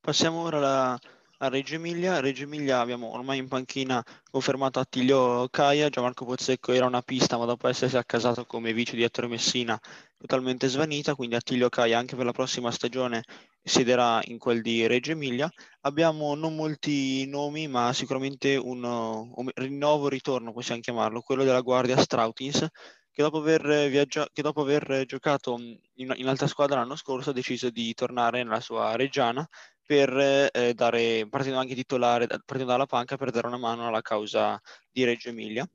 Passiamo 0.00 0.42
ora 0.42 0.58
alla, 0.58 1.00
a 1.38 1.48
Reggio 1.48 1.74
Emilia. 1.74 2.14
A 2.14 2.20
Reggio 2.20 2.44
Emilia 2.44 2.80
abbiamo 2.80 3.12
ormai 3.12 3.38
in 3.38 3.48
panchina 3.48 4.04
confermato 4.30 4.78
Attilio 4.78 5.48
Caia, 5.48 5.88
Gianmarco 5.88 6.24
Pozzecco 6.24 6.72
era 6.72 6.86
una 6.86 7.02
pista, 7.02 7.36
ma 7.36 7.44
dopo 7.44 7.68
essersi 7.68 7.96
accasato 7.96 8.44
come 8.46 8.72
vice 8.72 8.94
direttore 8.96 9.26
Messina, 9.26 9.78
totalmente 10.16 10.68
svanita, 10.68 11.14
quindi 11.14 11.34
Attilio 11.34 11.68
Caia 11.68 11.98
anche 11.98 12.16
per 12.16 12.24
la 12.24 12.32
prossima 12.32 12.70
stagione 12.70 13.22
siederà 13.62 14.20
in 14.24 14.38
quel 14.38 14.62
di 14.62 14.86
Reggio 14.86 15.12
Emilia. 15.12 15.50
Abbiamo 15.82 16.34
non 16.34 16.54
molti 16.54 17.26
nomi, 17.26 17.68
ma 17.68 17.92
sicuramente 17.92 18.56
un, 18.56 18.84
un 18.84 19.50
rinnovo 19.54 20.08
ritorno, 20.08 20.52
possiamo 20.52 20.80
chiamarlo, 20.80 21.20
quello 21.22 21.44
della 21.44 21.60
Guardia 21.60 21.96
Strautins, 21.96 22.66
che 23.10 23.22
dopo 23.22 23.38
aver, 23.38 23.88
viaggia- 23.88 24.28
che 24.32 24.42
dopo 24.42 24.62
aver 24.62 25.04
giocato 25.06 25.56
in, 25.94 26.12
in, 26.16 26.26
altra 26.26 26.48
squadra 26.48 26.80
l'anno 26.80 26.96
scorso 26.96 27.30
ha 27.30 27.32
deciso 27.32 27.70
di 27.70 27.94
tornare 27.94 28.42
nella 28.42 28.60
sua 28.60 28.96
reggiana 28.96 29.48
per 29.86 30.50
eh, 30.52 30.72
dare, 30.74 31.26
partendo 31.28 31.58
anche 31.58 31.74
titolare, 31.74 32.26
partendo 32.26 32.64
dalla 32.64 32.86
panca 32.86 33.16
per 33.16 33.30
dare 33.30 33.46
una 33.46 33.58
mano 33.58 33.86
alla 33.86 34.02
causa 34.02 34.60
di 34.90 35.04
Reggio 35.04 35.28
Emilia. 35.28 35.68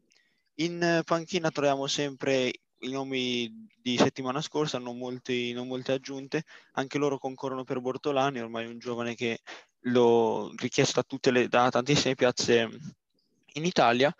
In 0.55 1.01
panchina 1.05 1.51
troviamo 1.51 1.87
sempre 1.87 2.51
i 2.79 2.91
nomi 2.91 3.67
di 3.81 3.97
settimana 3.97 4.41
scorsa, 4.41 4.77
non, 4.77 4.97
molti, 4.97 5.53
non 5.53 5.67
molte 5.67 5.91
aggiunte, 5.93 6.43
anche 6.73 6.97
loro 6.97 7.17
concorrono 7.17 7.63
per 7.63 7.79
Bortolani, 7.79 8.39
ormai 8.39 8.65
un 8.65 8.79
giovane 8.79 9.15
che 9.15 9.39
l'ho 9.83 10.51
richiesto 10.55 11.03
da, 11.19 11.31
le, 11.31 11.47
da 11.47 11.69
tantissime 11.69 12.15
piazze 12.15 12.69
in 13.53 13.65
Italia. 13.65 14.13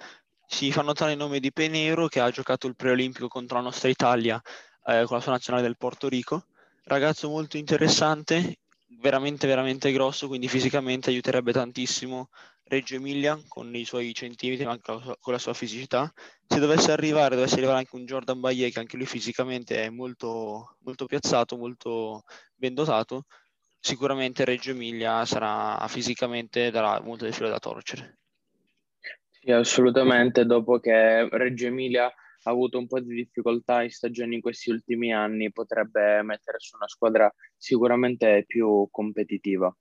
Si 0.46 0.72
fa 0.72 0.81
notare 0.81 1.12
il 1.12 1.17
nome 1.17 1.39
di 1.39 1.51
Penero 1.51 2.08
che 2.08 2.19
ha 2.19 2.31
giocato 2.31 2.67
il 2.67 2.75
preolimpico 2.75 3.27
contro 3.27 3.58
la 3.58 3.63
nostra 3.63 3.89
Italia 3.89 4.41
eh, 4.86 5.03
con 5.05 5.17
la 5.17 5.22
sua 5.22 5.34
nazionale 5.34 5.65
del 5.65 5.77
Porto 5.77 6.08
Rico. 6.08 6.46
Ragazzo 6.84 7.29
molto 7.29 7.58
interessante, 7.58 8.58
veramente 9.00 9.48
veramente 9.48 9.91
grosso, 9.91 10.27
quindi 10.27 10.48
fisicamente 10.48 11.10
aiuterebbe 11.10 11.51
tantissimo 11.51 12.29
Reggio 12.63 12.96
Emilia 12.96 13.39
con 13.48 13.74
i 13.75 13.84
suoi 13.84 14.13
centimetri, 14.13 14.65
ma 14.65 14.72
anche 14.72 15.18
con 15.20 15.34
la 15.34 15.39
sua 15.39 15.53
fisicità. 15.53 16.12
Se 16.46 16.60
dovesse 16.60 16.91
arrivare, 16.91 17.36
dovesse 17.36 17.56
arrivare 17.56 17.79
anche 17.79 17.96
un 17.96 18.06
Jordan 18.06 18.39
Baye, 18.39 18.70
che 18.70 18.79
anche 18.79 18.98
lui 18.98 19.08
fisicamente 19.08 19.84
è 19.84 19.89
molto, 19.89 20.77
molto 20.84 21.06
piazzato, 21.06 21.58
molto 21.58 22.24
ben 22.53 22.75
dotato, 22.75 23.25
sicuramente 23.79 24.46
Reggio 24.46 24.72
Emilia 24.72 25.25
sarà 25.25 25.84
fisicamente 25.88 26.70
darà 26.70 27.01
molto 27.01 27.24
del 27.24 27.34
filo 27.34 27.50
da 27.50 27.60
torcere. 27.60 28.20
Sì, 29.29 29.51
assolutamente. 29.51 30.46
Dopo 30.46 30.79
che 30.79 31.27
Reggio 31.29 31.68
Emilia 31.68 32.13
ha 32.43 32.51
avuto 32.51 32.77
un 32.77 32.88
po' 32.88 33.00
di 33.00 33.13
difficoltà 33.15 33.84
in 33.84 33.89
stagioni 33.89 34.36
in 34.36 34.41
questi 34.41 34.69
ultimi 34.69 35.13
anni, 35.13 35.51
potrebbe 35.51 36.22
mettere 36.24 36.60
su 36.60 36.75
una 36.75 36.88
squadra 36.88 37.34
sicuramente 37.58 38.43
più 38.48 38.88
competitiva. 38.89 39.75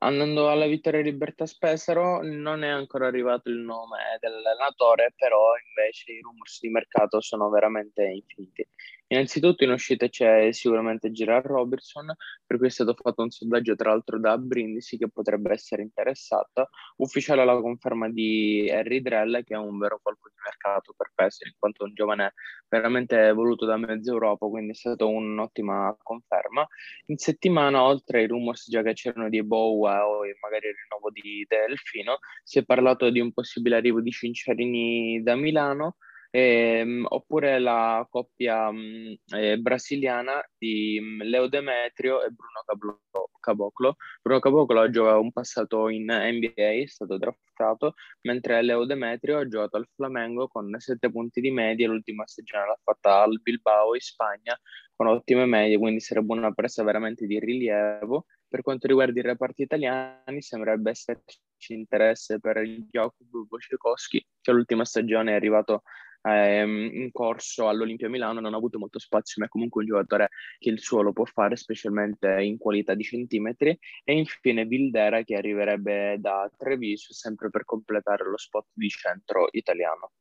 Andando 0.00 0.48
alla 0.48 0.66
Vittoria 0.66 1.00
Libertà 1.00 1.44
Pesaro, 1.58 2.22
non 2.22 2.62
è 2.62 2.68
ancora 2.68 3.08
arrivato 3.08 3.48
il 3.48 3.58
nome 3.58 3.98
dell'allenatore, 4.20 5.12
però 5.16 5.54
invece 5.68 6.12
i 6.12 6.20
rumors 6.20 6.60
di 6.60 6.68
mercato 6.68 7.20
sono 7.20 7.48
veramente 7.48 8.04
infiniti. 8.04 8.64
Innanzitutto 9.10 9.64
in 9.64 9.70
uscita 9.70 10.06
c'è 10.06 10.52
sicuramente 10.52 11.10
Gerard 11.10 11.46
Robertson, 11.46 12.14
per 12.44 12.58
cui 12.58 12.66
è 12.66 12.70
stato 12.70 12.94
fatto 12.94 13.22
un 13.22 13.30
sondaggio 13.30 13.74
tra 13.74 13.88
l'altro 13.88 14.18
da 14.20 14.36
Brindisi 14.36 14.98
che 14.98 15.08
potrebbe 15.08 15.50
essere 15.52 15.80
interessata. 15.80 16.68
Ufficiale 16.96 17.42
la 17.42 17.58
conferma 17.58 18.10
di 18.10 18.68
Harry 18.70 19.00
Drell 19.00 19.44
che 19.44 19.54
è 19.54 19.56
un 19.56 19.78
vero 19.78 19.98
colpo 20.02 20.28
di 20.28 20.34
mercato 20.44 20.92
per 20.94 21.10
Pesaro, 21.14 21.48
in 21.48 21.56
quanto 21.58 21.84
un 21.84 21.94
giovane 21.94 22.34
veramente 22.68 23.32
voluto 23.32 23.64
da 23.64 23.78
mezza 23.78 24.10
Europa, 24.12 24.46
quindi 24.46 24.72
è 24.72 24.74
stata 24.74 25.06
un'ottima 25.06 25.96
conferma. 26.02 26.66
In 27.06 27.16
settimana, 27.16 27.82
oltre 27.82 28.20
ai 28.20 28.26
rumors 28.26 28.68
già 28.68 28.82
che 28.82 28.92
c'erano 28.92 29.30
di 29.30 29.42
Bowa 29.42 30.06
o 30.06 30.20
magari 30.42 30.68
il 30.68 30.74
rinnovo 30.82 31.10
di 31.10 31.46
Delfino, 31.48 32.18
si 32.44 32.58
è 32.58 32.64
parlato 32.64 33.08
di 33.08 33.20
un 33.20 33.32
possibile 33.32 33.76
arrivo 33.76 34.02
di 34.02 34.10
Cinciarini 34.10 35.22
da 35.22 35.34
Milano 35.34 35.96
ehm, 36.38 37.04
oppure 37.08 37.58
la 37.58 38.06
coppia 38.08 38.70
mh, 38.70 39.16
eh, 39.34 39.58
brasiliana 39.58 40.40
di 40.56 40.98
mh, 41.00 41.24
Leo 41.24 41.48
Demetrio 41.48 42.22
e 42.22 42.30
Bruno 42.30 42.62
Cablo- 42.64 43.30
Caboclo. 43.40 43.96
Bruno 44.22 44.38
Caboclo 44.40 44.80
ha 44.80 44.90
giocato 44.90 45.20
un 45.20 45.32
passato 45.32 45.88
in 45.88 46.04
NBA, 46.06 46.82
è 46.82 46.86
stato 46.86 47.18
draftato, 47.18 47.94
mentre 48.22 48.62
Leo 48.62 48.84
Demetrio 48.84 49.38
ha 49.38 49.48
giocato 49.48 49.76
al 49.76 49.88
Flamengo 49.94 50.48
con 50.48 50.74
7 50.78 51.10
punti 51.10 51.40
di 51.40 51.50
media, 51.50 51.88
l'ultima 51.88 52.26
stagione 52.26 52.66
l'ha 52.66 52.78
fatta 52.82 53.22
al 53.22 53.40
Bilbao 53.42 53.94
in 53.94 54.00
Spagna 54.00 54.58
con 54.94 55.06
ottime 55.06 55.46
medie, 55.46 55.78
quindi 55.78 56.00
sarebbe 56.00 56.32
una 56.34 56.52
presa 56.52 56.82
veramente 56.82 57.26
di 57.26 57.38
rilievo. 57.38 58.26
Per 58.48 58.62
quanto 58.62 58.86
riguarda 58.86 59.18
i 59.20 59.22
reparti 59.22 59.62
italiani, 59.62 60.40
sembrerebbe 60.40 60.90
esserci 60.90 61.38
interesse 61.68 62.40
per 62.40 62.58
Jakub 62.90 63.46
Wojciechowski, 63.48 64.26
che 64.40 64.52
l'ultima 64.52 64.84
stagione 64.84 65.32
è 65.32 65.34
arrivato 65.34 65.82
ehm, 66.22 66.90
in 66.92 67.10
corso 67.12 67.68
all'Olimpia 67.68 68.08
Milano 68.08 68.40
non 68.40 68.54
ha 68.54 68.56
avuto 68.56 68.78
molto 68.78 68.98
spazio, 68.98 69.36
ma 69.38 69.46
è 69.46 69.48
comunque 69.48 69.82
un 69.82 69.88
giocatore 69.88 70.28
che 70.58 70.70
il 70.70 70.80
suo 70.80 71.02
lo 71.02 71.12
può 71.12 71.24
fare, 71.24 71.56
specialmente 71.56 72.42
in 72.42 72.58
qualità 72.58 72.94
di 72.94 73.04
centimetri. 73.04 73.78
E 74.04 74.12
infine 74.12 74.64
Vildera 74.64 75.22
che 75.22 75.36
arriverebbe 75.36 76.16
da 76.18 76.50
Treviso, 76.56 77.12
sempre 77.12 77.50
per 77.50 77.64
completare 77.64 78.24
lo 78.24 78.36
spot 78.36 78.66
di 78.72 78.88
centro 78.88 79.48
italiano. 79.50 80.12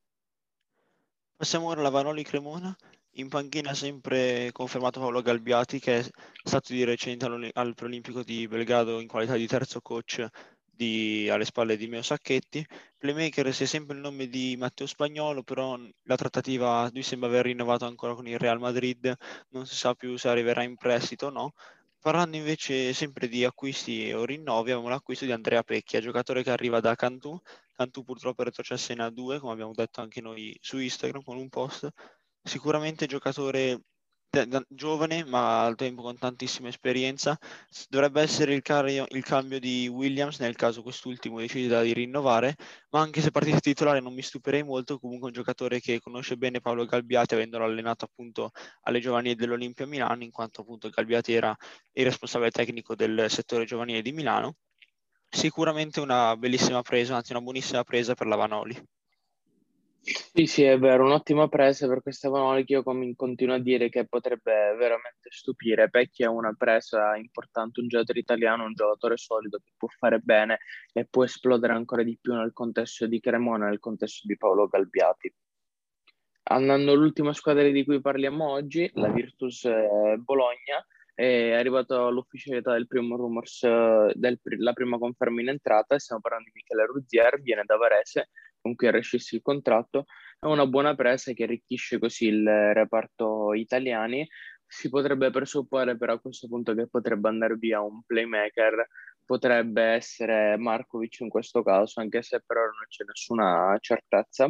Passiamo 1.35 1.67
ora 1.67 1.81
alla 1.81 1.89
Vanoli 1.89 2.23
Cremona. 2.23 2.75
In 3.17 3.29
panchina 3.29 3.73
sempre 3.73 4.51
confermato 4.51 4.99
Paolo 4.99 5.21
Galbiati, 5.21 5.79
che 5.79 5.99
è 5.99 6.05
stato 6.43 6.73
di 6.73 6.83
recente 6.83 7.25
al 7.25 7.73
preolimpico 7.73 8.21
di 8.21 8.47
Belgrado 8.47 8.99
in 8.99 9.07
qualità 9.07 9.35
di 9.35 9.47
terzo 9.47 9.81
coach 9.81 10.27
di, 10.77 11.27
alle 11.29 11.43
spalle 11.43 11.75
di 11.75 11.87
Meo 11.87 12.01
Sacchetti. 12.01 12.65
Playmaker 12.97 13.53
si 13.53 13.63
è 13.63 13.65
sempre 13.65 13.95
il 13.95 14.01
nome 14.01 14.27
di 14.27 14.55
Matteo 14.57 14.87
Spagnolo, 14.87 15.43
però 15.43 15.77
la 16.03 16.15
trattativa 16.15 16.89
lui 16.93 17.03
sembra 17.03 17.27
aver 17.27 17.45
rinnovato 17.45 17.85
ancora 17.85 18.13
con 18.13 18.27
il 18.27 18.37
Real 18.37 18.59
Madrid, 18.59 19.13
non 19.49 19.65
si 19.65 19.75
sa 19.75 19.93
più 19.95 20.15
se 20.17 20.29
arriverà 20.29 20.63
in 20.63 20.77
prestito 20.77 21.25
o 21.27 21.29
no. 21.29 21.53
Parlando 21.99 22.37
invece 22.37 22.93
sempre 22.93 23.27
di 23.27 23.43
acquisti 23.43 24.13
o 24.13 24.23
rinnovi, 24.23 24.71
abbiamo 24.71 24.87
l'acquisto 24.87 25.25
di 25.25 25.31
Andrea 25.33 25.63
Pecchia, 25.63 25.99
giocatore 25.99 26.43
che 26.43 26.51
arriva 26.51 26.79
da 26.79 26.95
Cantù. 26.95 27.37
Cantù 27.75 28.03
purtroppo 28.03 28.43
è 28.43 28.45
retrocesso 28.45 28.93
in 28.93 28.99
A2, 28.99 29.39
come 29.39 29.51
abbiamo 29.51 29.73
detto 29.73 29.99
anche 30.01 30.21
noi 30.21 30.57
su 30.61 30.77
Instagram 30.77 31.23
con 31.23 31.37
un 31.37 31.49
post. 31.49 31.89
Sicuramente 32.41 33.07
giocatore 33.07 33.81
giovane 34.67 35.23
ma 35.25 35.63
al 35.63 35.75
tempo 35.75 36.01
con 36.01 36.17
tantissima 36.17 36.67
esperienza. 36.67 37.37
Dovrebbe 37.89 38.21
essere 38.21 38.53
il, 38.53 38.61
cario, 38.61 39.05
il, 39.09 39.23
cambio 39.23 39.59
di 39.59 39.87
Williams 39.87 40.39
nel 40.39 40.55
caso 40.55 40.81
quest'ultimo 40.81 41.39
decida 41.39 41.81
di 41.81 41.93
rinnovare, 41.93 42.55
ma 42.89 43.01
anche 43.01 43.21
se 43.21 43.31
partita 43.31 43.59
titolare 43.59 43.99
non 43.99 44.13
mi 44.13 44.21
stupirei 44.21 44.63
molto, 44.63 44.99
comunque 44.99 45.27
un 45.27 45.33
giocatore 45.33 45.79
che 45.79 45.99
conosce 45.99 46.37
bene 46.37 46.59
Paolo 46.59 46.85
Galbiati 46.85 47.33
avendolo 47.33 47.63
allenato 47.63 48.05
appunto 48.05 48.51
alle 48.83 48.99
giovanili 48.99 49.35
dell'Olimpia 49.35 49.87
Milano, 49.87 50.23
in 50.23 50.31
quanto 50.31 50.61
appunto 50.61 50.89
Galbiati 50.89 51.33
era 51.33 51.55
il 51.93 52.05
responsabile 52.05 52.51
tecnico 52.51 52.95
del 52.95 53.25
settore 53.29 53.65
giovanile 53.65 54.01
di 54.01 54.11
Milano. 54.11 54.55
Sicuramente 55.29 55.99
una 55.99 56.35
bellissima 56.37 56.81
presa, 56.81 57.15
anzi 57.15 57.31
una 57.31 57.41
buonissima 57.41 57.83
presa 57.83 58.13
per 58.13 58.27
la 58.27 58.35
Vanoli. 58.35 58.96
Sì, 60.09 60.45
sì, 60.45 60.63
è 60.63 60.79
vero, 60.79 61.03
un'ottima 61.03 61.49
presa 61.49 61.85
per 61.85 62.01
questa 62.01 62.29
Vanoli 62.29 62.63
io 62.67 62.81
com- 62.81 63.13
continuo 63.13 63.55
a 63.55 63.59
dire 63.59 63.89
che 63.89 64.07
potrebbe 64.07 64.73
veramente 64.77 65.29
stupire. 65.29 65.89
Pecchi 65.89 66.23
è 66.23 66.27
una 66.27 66.53
presa 66.57 67.17
importante, 67.17 67.81
un 67.81 67.89
giocatore 67.89 68.19
italiano, 68.19 68.63
un 68.63 68.73
giocatore 68.73 69.17
solido 69.17 69.57
che 69.57 69.73
può 69.75 69.89
fare 69.89 70.19
bene 70.19 70.59
e 70.93 71.05
può 71.09 71.25
esplodere 71.25 71.73
ancora 71.73 72.03
di 72.03 72.17
più 72.21 72.33
nel 72.33 72.53
contesto 72.53 73.05
di 73.05 73.19
Cremona, 73.19 73.67
nel 73.67 73.79
contesto 73.79 74.25
di 74.25 74.37
Paolo 74.37 74.67
Galbiati. 74.67 75.33
Andando 76.43 76.93
all'ultima 76.93 77.33
squadra 77.33 77.67
di 77.67 77.83
cui 77.83 77.99
parliamo 77.99 78.49
oggi, 78.49 78.89
la 78.93 79.09
Virtus 79.09 79.65
eh, 79.65 80.15
Bologna, 80.19 80.87
è 81.13 81.51
arrivato 81.51 82.07
all'ufficialità 82.07 82.71
del 82.71 82.87
primo 82.87 83.17
rumors, 83.17 83.61
eh, 83.63 84.13
della 84.13 84.73
prima 84.73 84.97
conferma 84.97 85.41
in 85.41 85.49
entrata, 85.49 85.99
stiamo 85.99 86.21
parlando 86.21 86.49
di 86.49 86.61
Michele 86.61 86.85
Ruzier, 86.85 87.41
viene 87.41 87.63
da 87.65 87.75
Varese, 87.75 88.29
con 88.67 88.75
cui 88.75 88.87
ha 88.87 88.91
rescisso 88.91 89.35
il 89.35 89.41
contratto, 89.41 90.05
è 90.39 90.45
una 90.45 90.67
buona 90.67 90.93
presa 90.95 91.31
che 91.33 91.43
arricchisce 91.43 91.99
così 91.99 92.27
il 92.27 92.45
reparto 92.73 93.53
italiani. 93.53 94.27
Si 94.65 94.89
potrebbe 94.89 95.29
presupporre 95.31 95.97
però 95.97 96.13
a 96.13 96.19
questo 96.19 96.47
punto 96.47 96.73
che 96.75 96.87
potrebbe 96.89 97.29
andare 97.29 97.55
via 97.55 97.79
un 97.81 98.01
playmaker, 98.05 98.87
potrebbe 99.25 99.81
essere 99.83 100.57
Markovic 100.57 101.21
in 101.21 101.29
questo 101.29 101.63
caso, 101.63 102.01
anche 102.01 102.21
se 102.21 102.41
per 102.45 102.57
ora 102.57 102.65
non 102.67 102.85
c'è 102.87 103.03
nessuna 103.05 103.77
certezza. 103.79 104.49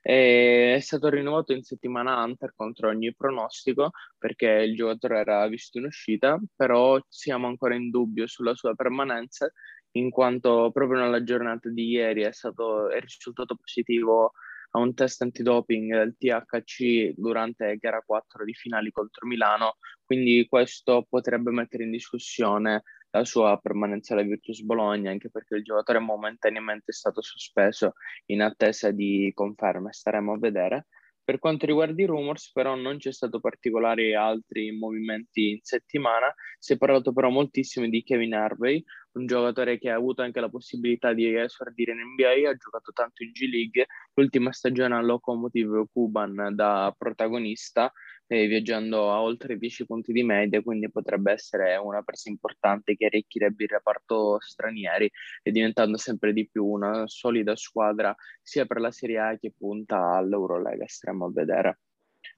E 0.00 0.74
è 0.76 0.80
stato 0.80 1.08
rinnovato 1.10 1.52
in 1.52 1.62
settimana 1.62 2.22
Hunter 2.22 2.52
contro 2.54 2.88
ogni 2.88 3.14
pronostico 3.14 3.90
perché 4.16 4.46
il 4.46 4.74
giocatore 4.76 5.18
era 5.18 5.46
visto 5.48 5.78
in 5.78 5.84
uscita, 5.86 6.40
però 6.56 6.98
siamo 7.08 7.46
ancora 7.48 7.74
in 7.74 7.90
dubbio 7.90 8.26
sulla 8.26 8.54
sua 8.54 8.74
permanenza 8.74 9.52
in 9.92 10.10
quanto 10.10 10.70
proprio 10.72 11.00
nella 11.00 11.22
giornata 11.22 11.68
di 11.68 11.88
ieri 11.88 12.22
è, 12.22 12.32
stato, 12.32 12.90
è 12.90 13.00
risultato 13.00 13.56
positivo 13.56 14.32
a 14.72 14.80
un 14.80 14.94
test 14.94 15.22
antidoping 15.22 15.92
del 15.92 16.16
THC 16.18 17.12
durante 17.16 17.76
gara 17.76 18.02
4 18.04 18.44
di 18.44 18.52
finali 18.52 18.90
contro 18.90 19.26
Milano, 19.26 19.76
quindi 20.04 20.46
questo 20.48 21.06
potrebbe 21.08 21.50
mettere 21.50 21.84
in 21.84 21.90
discussione 21.90 22.82
la 23.10 23.24
sua 23.24 23.58
permanenza 23.58 24.12
alla 24.12 24.22
Virtus 24.22 24.60
Bologna, 24.60 25.10
anche 25.10 25.30
perché 25.30 25.56
il 25.56 25.62
giocatore 25.62 25.98
momentaneamente 25.98 26.90
è 26.90 26.92
stato 26.92 27.22
sospeso 27.22 27.94
in 28.26 28.42
attesa 28.42 28.90
di 28.90 29.30
conferme, 29.34 29.92
staremo 29.92 30.34
a 30.34 30.38
vedere. 30.38 30.86
Per 31.28 31.38
quanto 31.38 31.66
riguarda 31.66 32.00
i 32.00 32.06
rumors, 32.06 32.50
però, 32.52 32.74
non 32.74 32.96
c'è 32.96 33.12
stato 33.12 33.38
particolari 33.38 34.14
altri 34.14 34.72
movimenti 34.72 35.50
in 35.50 35.58
settimana. 35.60 36.34
Si 36.58 36.72
è 36.72 36.78
parlato 36.78 37.12
però 37.12 37.28
moltissimo 37.28 37.86
di 37.86 38.02
Kevin 38.02 38.32
Harvey, 38.32 38.82
un 39.12 39.26
giocatore 39.26 39.78
che 39.78 39.90
ha 39.90 39.94
avuto 39.94 40.22
anche 40.22 40.40
la 40.40 40.48
possibilità 40.48 41.12
di 41.12 41.30
esordire 41.36 41.92
in 41.92 41.98
NBA, 41.98 42.48
ha 42.48 42.54
giocato 42.54 42.92
tanto 42.94 43.24
in 43.24 43.32
G 43.32 43.46
League, 43.46 43.86
l'ultima 44.14 44.52
stagione 44.52 44.94
al 44.94 45.04
Locomotive 45.04 45.84
Cuban 45.92 46.54
da 46.54 46.94
protagonista 46.96 47.92
eh, 48.28 48.46
viaggiando 48.46 49.10
a 49.10 49.20
oltre 49.20 49.58
10 49.58 49.86
punti 49.86 50.12
di 50.12 50.22
media, 50.22 50.62
quindi 50.62 50.90
potrebbe 50.90 51.32
essere 51.32 51.76
una 51.76 52.02
presa 52.02 52.28
importante 52.28 52.94
che 52.94 53.06
arricchirebbe 53.06 53.64
il 53.64 53.70
reparto 53.70 54.38
stranieri 54.40 55.10
e 55.42 55.50
diventando 55.50 55.96
sempre 55.96 56.32
di 56.32 56.48
più 56.48 56.64
una 56.64 57.06
solida 57.06 57.56
squadra 57.56 58.14
sia 58.42 58.66
per 58.66 58.80
la 58.80 58.90
Serie 58.90 59.18
A 59.18 59.38
che 59.38 59.52
punta 59.56 60.14
all'Eurolega, 60.14 60.86
staremo 60.86 61.24
a 61.24 61.30
vedere. 61.32 61.78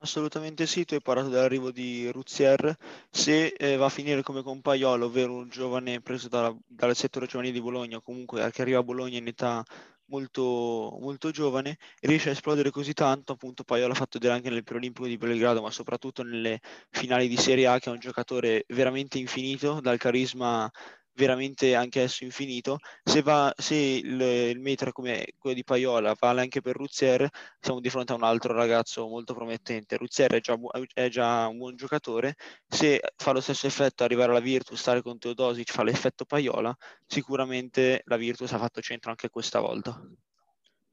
Assolutamente 0.02 0.66
sì, 0.66 0.84
tu 0.84 0.94
hai 0.94 1.02
parlato 1.02 1.28
dell'arrivo 1.28 1.70
di 1.70 2.10
Ruzier, 2.10 2.74
se 3.10 3.48
eh, 3.48 3.76
va 3.76 3.86
a 3.86 3.90
finire 3.90 4.22
come 4.22 4.42
compaiolo, 4.42 5.06
ovvero 5.06 5.34
un 5.34 5.48
giovane 5.48 6.00
preso 6.00 6.28
dalla, 6.28 6.56
dal 6.66 6.94
settore 6.94 7.26
giovanile 7.26 7.54
di 7.54 7.60
Bologna, 7.60 8.00
comunque 8.00 8.50
che 8.50 8.62
arriva 8.62 8.78
a 8.78 8.82
Bologna 8.82 9.18
in 9.18 9.26
età 9.26 9.64
molto, 10.10 10.98
molto 11.00 11.30
giovane, 11.30 11.78
riesce 12.00 12.28
a 12.28 12.32
esplodere 12.32 12.70
così 12.70 12.92
tanto, 12.92 13.32
appunto 13.32 13.64
poi 13.64 13.80
l'ha 13.80 13.94
fatto 13.94 14.18
vedere 14.18 14.34
anche 14.34 14.50
nel 14.50 14.64
preolimpico 14.64 15.06
di 15.06 15.16
Belgrado, 15.16 15.62
ma 15.62 15.70
soprattutto 15.70 16.22
nelle 16.22 16.60
finali 16.90 17.28
di 17.28 17.36
Serie 17.36 17.66
A, 17.66 17.78
che 17.78 17.88
è 17.90 17.92
un 17.92 17.98
giocatore 17.98 18.64
veramente 18.68 19.18
infinito, 19.18 19.80
dal 19.80 19.98
carisma 19.98 20.70
veramente 21.14 21.74
anche 21.74 22.02
esso 22.02 22.24
infinito. 22.24 22.78
Se, 23.02 23.22
va, 23.22 23.52
se 23.56 23.74
il, 23.74 24.20
il 24.20 24.60
metro 24.60 24.92
come 24.92 25.26
quello 25.38 25.56
di 25.56 25.64
Paiola 25.64 26.14
vale 26.18 26.40
anche 26.40 26.60
per 26.60 26.76
Ruzier, 26.76 27.28
siamo 27.60 27.80
di 27.80 27.90
fronte 27.90 28.12
a 28.12 28.16
un 28.16 28.22
altro 28.22 28.52
ragazzo 28.52 29.06
molto 29.06 29.34
promettente. 29.34 29.96
Ruzier 29.96 30.32
è 30.32 30.40
già, 30.40 30.58
è 30.94 31.08
già 31.08 31.46
un 31.46 31.58
buon 31.58 31.76
giocatore, 31.76 32.36
se 32.66 33.00
fa 33.16 33.32
lo 33.32 33.40
stesso 33.40 33.66
effetto 33.66 34.04
arrivare 34.04 34.30
alla 34.30 34.40
Virtus, 34.40 34.78
stare 34.78 35.02
con 35.02 35.18
Teodosic, 35.18 35.72
fa 35.72 35.82
l'effetto 35.82 36.24
Paiola, 36.24 36.74
sicuramente 37.06 38.02
la 38.06 38.16
Virtus 38.16 38.52
ha 38.52 38.58
fatto 38.58 38.80
centro 38.80 39.10
anche 39.10 39.28
questa 39.28 39.60
volta. 39.60 40.00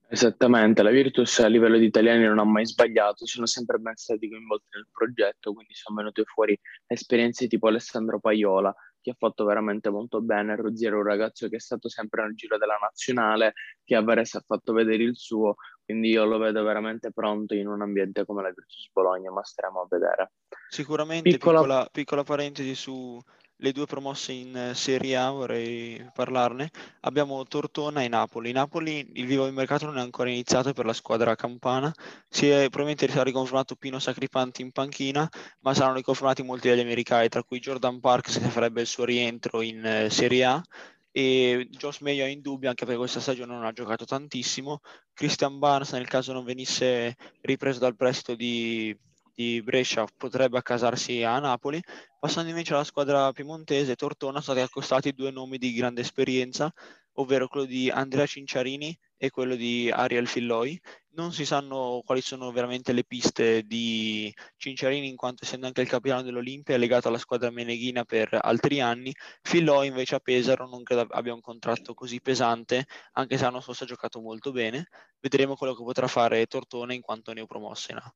Esattamente, 0.09 0.83
la 0.83 0.89
Virtus 0.89 1.39
a 1.39 1.47
livello 1.47 1.77
di 1.77 1.83
italiani 1.83 2.23
non 2.23 2.39
ha 2.39 2.45
mai 2.45 2.65
sbagliato, 2.65 3.25
sono 3.25 3.45
sempre 3.45 3.77
ben 3.77 3.97
stati 3.97 4.29
coinvolti 4.29 4.67
nel 4.71 4.87
progetto, 4.89 5.51
quindi 5.51 5.73
sono 5.73 5.97
venute 5.97 6.23
fuori 6.23 6.57
esperienze 6.85 7.47
tipo 7.47 7.67
Alessandro 7.67 8.17
Paiola, 8.17 8.73
che 9.07 9.13
ha 9.13 9.15
fatto 9.17 9.45
veramente 9.45 9.89
molto 9.89 10.19
bene. 10.19 10.57
Rozier 10.57 10.91
è 10.91 10.95
un 10.95 11.03
ragazzo 11.03 11.47
che 11.47 11.55
è 11.55 11.59
stato 11.59 11.87
sempre 11.87 12.23
nel 12.23 12.35
giro 12.35 12.57
della 12.57 12.77
nazionale, 12.81 13.53
che 13.85 13.95
a 13.95 14.01
Varese 14.01 14.39
ha 14.39 14.43
fatto 14.45 14.73
vedere 14.73 15.03
il 15.03 15.15
suo, 15.15 15.55
quindi 15.85 16.09
io 16.09 16.25
lo 16.25 16.37
vedo 16.37 16.61
veramente 16.63 17.13
pronto 17.13 17.53
in 17.53 17.67
un 17.67 17.81
ambiente 17.81 18.25
come 18.25 18.41
la 18.41 18.49
Virtus 18.49 18.89
Bologna, 18.91 19.31
ma 19.31 19.41
staremo 19.45 19.79
a 19.79 19.87
vedere. 19.89 20.31
Sicuramente, 20.67 21.29
piccola, 21.29 21.59
piccola, 21.59 21.89
piccola 21.89 22.23
parentesi 22.23 22.75
su 22.75 23.17
le 23.57 23.71
due 23.71 23.85
promosse 23.85 24.31
in 24.31 24.55
eh, 24.55 24.73
Serie 24.75 25.15
A, 25.15 25.31
vorrei 25.31 26.09
parlarne. 26.13 26.69
Abbiamo 27.01 27.43
Tortona 27.45 28.03
e 28.03 28.07
Napoli. 28.07 28.51
Napoli, 28.51 29.11
il 29.13 29.25
vivo 29.25 29.45
di 29.45 29.51
mercato 29.51 29.85
non 29.85 29.97
è 29.97 30.01
ancora 30.01 30.29
iniziato 30.29 30.73
per 30.73 30.85
la 30.85 30.93
squadra 30.93 31.35
campana. 31.35 31.93
Si 32.29 32.47
è, 32.47 32.69
probabilmente 32.69 33.07
sarà 33.07 33.23
riconfermato 33.23 33.75
Pino 33.75 33.99
Sacripanti 33.99 34.61
in 34.61 34.71
panchina, 34.71 35.27
ma 35.61 35.73
saranno 35.73 35.95
riconfermati 35.95 36.43
molti 36.43 36.69
degli 36.69 36.81
americani, 36.81 37.29
tra 37.29 37.43
cui 37.43 37.59
Jordan 37.59 37.99
Parks 37.99 38.39
che 38.39 38.49
farebbe 38.49 38.81
il 38.81 38.87
suo 38.87 39.05
rientro 39.05 39.61
in 39.61 39.85
eh, 39.85 40.09
Serie 40.09 40.43
A 40.45 40.63
e 41.17 41.67
Josh 41.71 42.01
Mayo 42.01 42.25
è 42.25 42.27
in 42.27 42.41
dubbio 42.41 42.69
anche 42.69 42.85
perché 42.85 42.99
questa 42.99 43.19
stagione 43.19 43.51
non 43.51 43.65
ha 43.65 43.71
giocato 43.71 44.05
tantissimo. 44.05 44.81
Christian 45.13 45.57
Barnes 45.57 45.93
nel 45.93 46.07
caso 46.07 46.31
non 46.31 46.43
venisse 46.43 47.15
ripreso 47.41 47.79
dal 47.79 47.95
prestito 47.95 48.35
di 48.35 48.95
di 49.37 49.61
Brescia 49.61 50.07
potrebbe 50.17 50.57
accasarsi 50.57 51.21
a 51.21 51.37
Napoli. 51.37 51.79
Passando 52.19 52.49
invece 52.49 52.73
alla 52.73 52.83
squadra 52.83 53.31
piemontese, 53.31 53.95
Tortona, 53.95 54.41
sono 54.41 54.57
stati 54.57 54.59
accostati 54.61 55.13
due 55.13 55.29
nomi 55.29 55.59
di 55.59 55.73
grande 55.73 56.01
esperienza, 56.01 56.73
ovvero 57.13 57.47
quello 57.47 57.67
di 57.67 57.87
Andrea 57.91 58.25
Cinciarini 58.25 58.97
e 59.15 59.29
quello 59.29 59.53
di 59.53 59.91
Ariel 59.91 60.25
Filloi. 60.27 60.79
Non 61.09 61.33
si 61.33 61.45
sanno 61.45 62.01
quali 62.03 62.21
sono 62.21 62.51
veramente 62.51 62.93
le 62.93 63.03
piste 63.03 63.61
di 63.61 64.33
Cinciarini, 64.55 65.07
in 65.07 65.15
quanto 65.15 65.43
essendo 65.43 65.67
anche 65.67 65.81
il 65.81 65.87
capitano 65.87 66.23
dell'Olimpia 66.23 66.73
è 66.73 66.79
legato 66.79 67.07
alla 67.07 67.19
squadra 67.19 67.51
meneghina 67.51 68.05
per 68.05 68.35
altri 68.41 68.81
anni. 68.81 69.13
Filloi 69.43 69.85
invece 69.85 70.15
a 70.15 70.19
Pesaro 70.19 70.67
non 70.67 70.81
credo 70.81 71.05
abbia 71.11 71.33
un 71.35 71.41
contratto 71.41 71.93
così 71.93 72.19
pesante, 72.21 72.85
anche 73.11 73.37
se 73.37 73.43
l'anno 73.43 73.61
scorso 73.61 73.83
ha 73.83 73.87
giocato 73.87 74.19
molto 74.19 74.51
bene. 74.51 74.87
Vedremo 75.19 75.55
quello 75.55 75.75
che 75.75 75.83
potrà 75.83 76.07
fare 76.07 76.47
Tortona 76.47 76.93
in 76.93 77.01
quanto 77.01 77.33
neopromossa 77.33 77.91
in 77.91 77.97
A. 77.99 78.11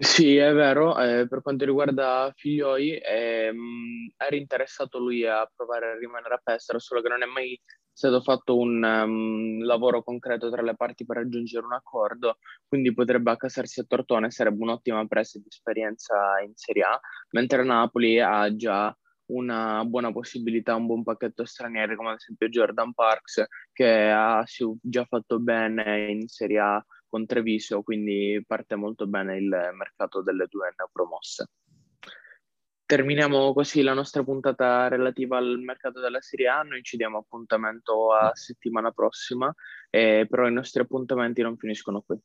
Sì, 0.00 0.36
è 0.36 0.52
vero, 0.52 0.96
eh, 0.96 1.26
per 1.26 1.42
quanto 1.42 1.64
riguarda 1.64 2.32
Figlioi, 2.36 3.00
ehm, 3.02 4.12
era 4.16 4.36
interessato 4.36 4.98
lui 5.00 5.26
a 5.26 5.50
provare 5.52 5.90
a 5.90 5.98
rimanere 5.98 6.34
a 6.34 6.40
Pesaro, 6.40 6.78
solo 6.78 7.00
che 7.02 7.08
non 7.08 7.22
è 7.24 7.26
mai 7.26 7.60
stato 7.92 8.20
fatto 8.20 8.56
un 8.56 8.80
um, 8.80 9.64
lavoro 9.64 10.04
concreto 10.04 10.50
tra 10.52 10.62
le 10.62 10.76
parti 10.76 11.04
per 11.04 11.16
raggiungere 11.16 11.66
un 11.66 11.72
accordo, 11.72 12.38
quindi 12.68 12.94
potrebbe 12.94 13.32
accasarsi 13.32 13.80
a 13.80 13.84
Tortone, 13.88 14.30
sarebbe 14.30 14.62
un'ottima 14.62 15.04
presa 15.06 15.40
di 15.40 15.46
esperienza 15.48 16.14
in 16.46 16.52
Serie 16.54 16.84
A, 16.84 17.00
mentre 17.30 17.64
Napoli 17.64 18.20
ha 18.20 18.54
già 18.54 18.96
una 19.30 19.84
buona 19.84 20.12
possibilità, 20.12 20.76
un 20.76 20.86
buon 20.86 21.02
pacchetto 21.02 21.44
stranieri 21.44 21.96
come 21.96 22.10
ad 22.10 22.16
esempio 22.20 22.48
Jordan 22.48 22.94
Parks 22.94 23.44
che 23.72 24.08
ha 24.10 24.42
già 24.80 25.04
fatto 25.04 25.38
bene 25.40 26.08
in 26.10 26.26
Serie 26.28 26.58
A 26.60 26.86
con 27.08 27.26
Treviso, 27.26 27.82
quindi 27.82 28.42
parte 28.46 28.74
molto 28.74 29.06
bene 29.06 29.36
il 29.36 29.70
mercato 29.74 30.22
delle 30.22 30.46
due 30.48 30.72
neopromosse. 30.76 31.46
Terminiamo 32.84 33.52
così 33.52 33.82
la 33.82 33.92
nostra 33.92 34.22
puntata 34.24 34.88
relativa 34.88 35.36
al 35.36 35.58
mercato 35.58 36.00
della 36.00 36.22
Serie 36.22 36.48
A, 36.48 36.62
noi 36.62 36.82
ci 36.82 36.96
diamo 36.96 37.18
appuntamento 37.18 38.14
a 38.14 38.30
settimana 38.34 38.92
prossima, 38.92 39.54
eh, 39.90 40.26
però 40.26 40.48
i 40.48 40.52
nostri 40.52 40.80
appuntamenti 40.80 41.42
non 41.42 41.58
finiscono 41.58 42.00
qui. 42.00 42.18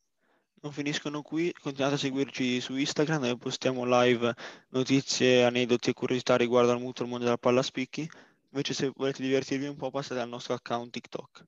Non 0.61 0.71
finiscono 0.71 1.21
qui, 1.21 1.51
continuate 1.51 1.95
a 1.95 1.97
seguirci 1.97 2.61
su 2.61 2.77
Instagram 2.77 3.19
dove 3.19 3.37
postiamo 3.37 3.83
live 3.85 4.33
notizie, 4.69 5.43
aneddoti 5.43 5.89
e 5.89 5.93
curiosità 5.93 6.37
riguardo 6.37 6.71
al 6.71 6.79
mutuo 6.79 7.05
mondo 7.05 7.25
della 7.25 7.37
palla 7.37 7.61
spicchi. 7.61 8.09
Invece 8.51 8.73
se 8.73 8.93
volete 8.95 9.21
divertirvi 9.21 9.67
un 9.67 9.75
po' 9.75 9.91
passate 9.91 10.21
al 10.21 10.29
nostro 10.29 10.53
account 10.53 10.91
TikTok. 10.91 11.43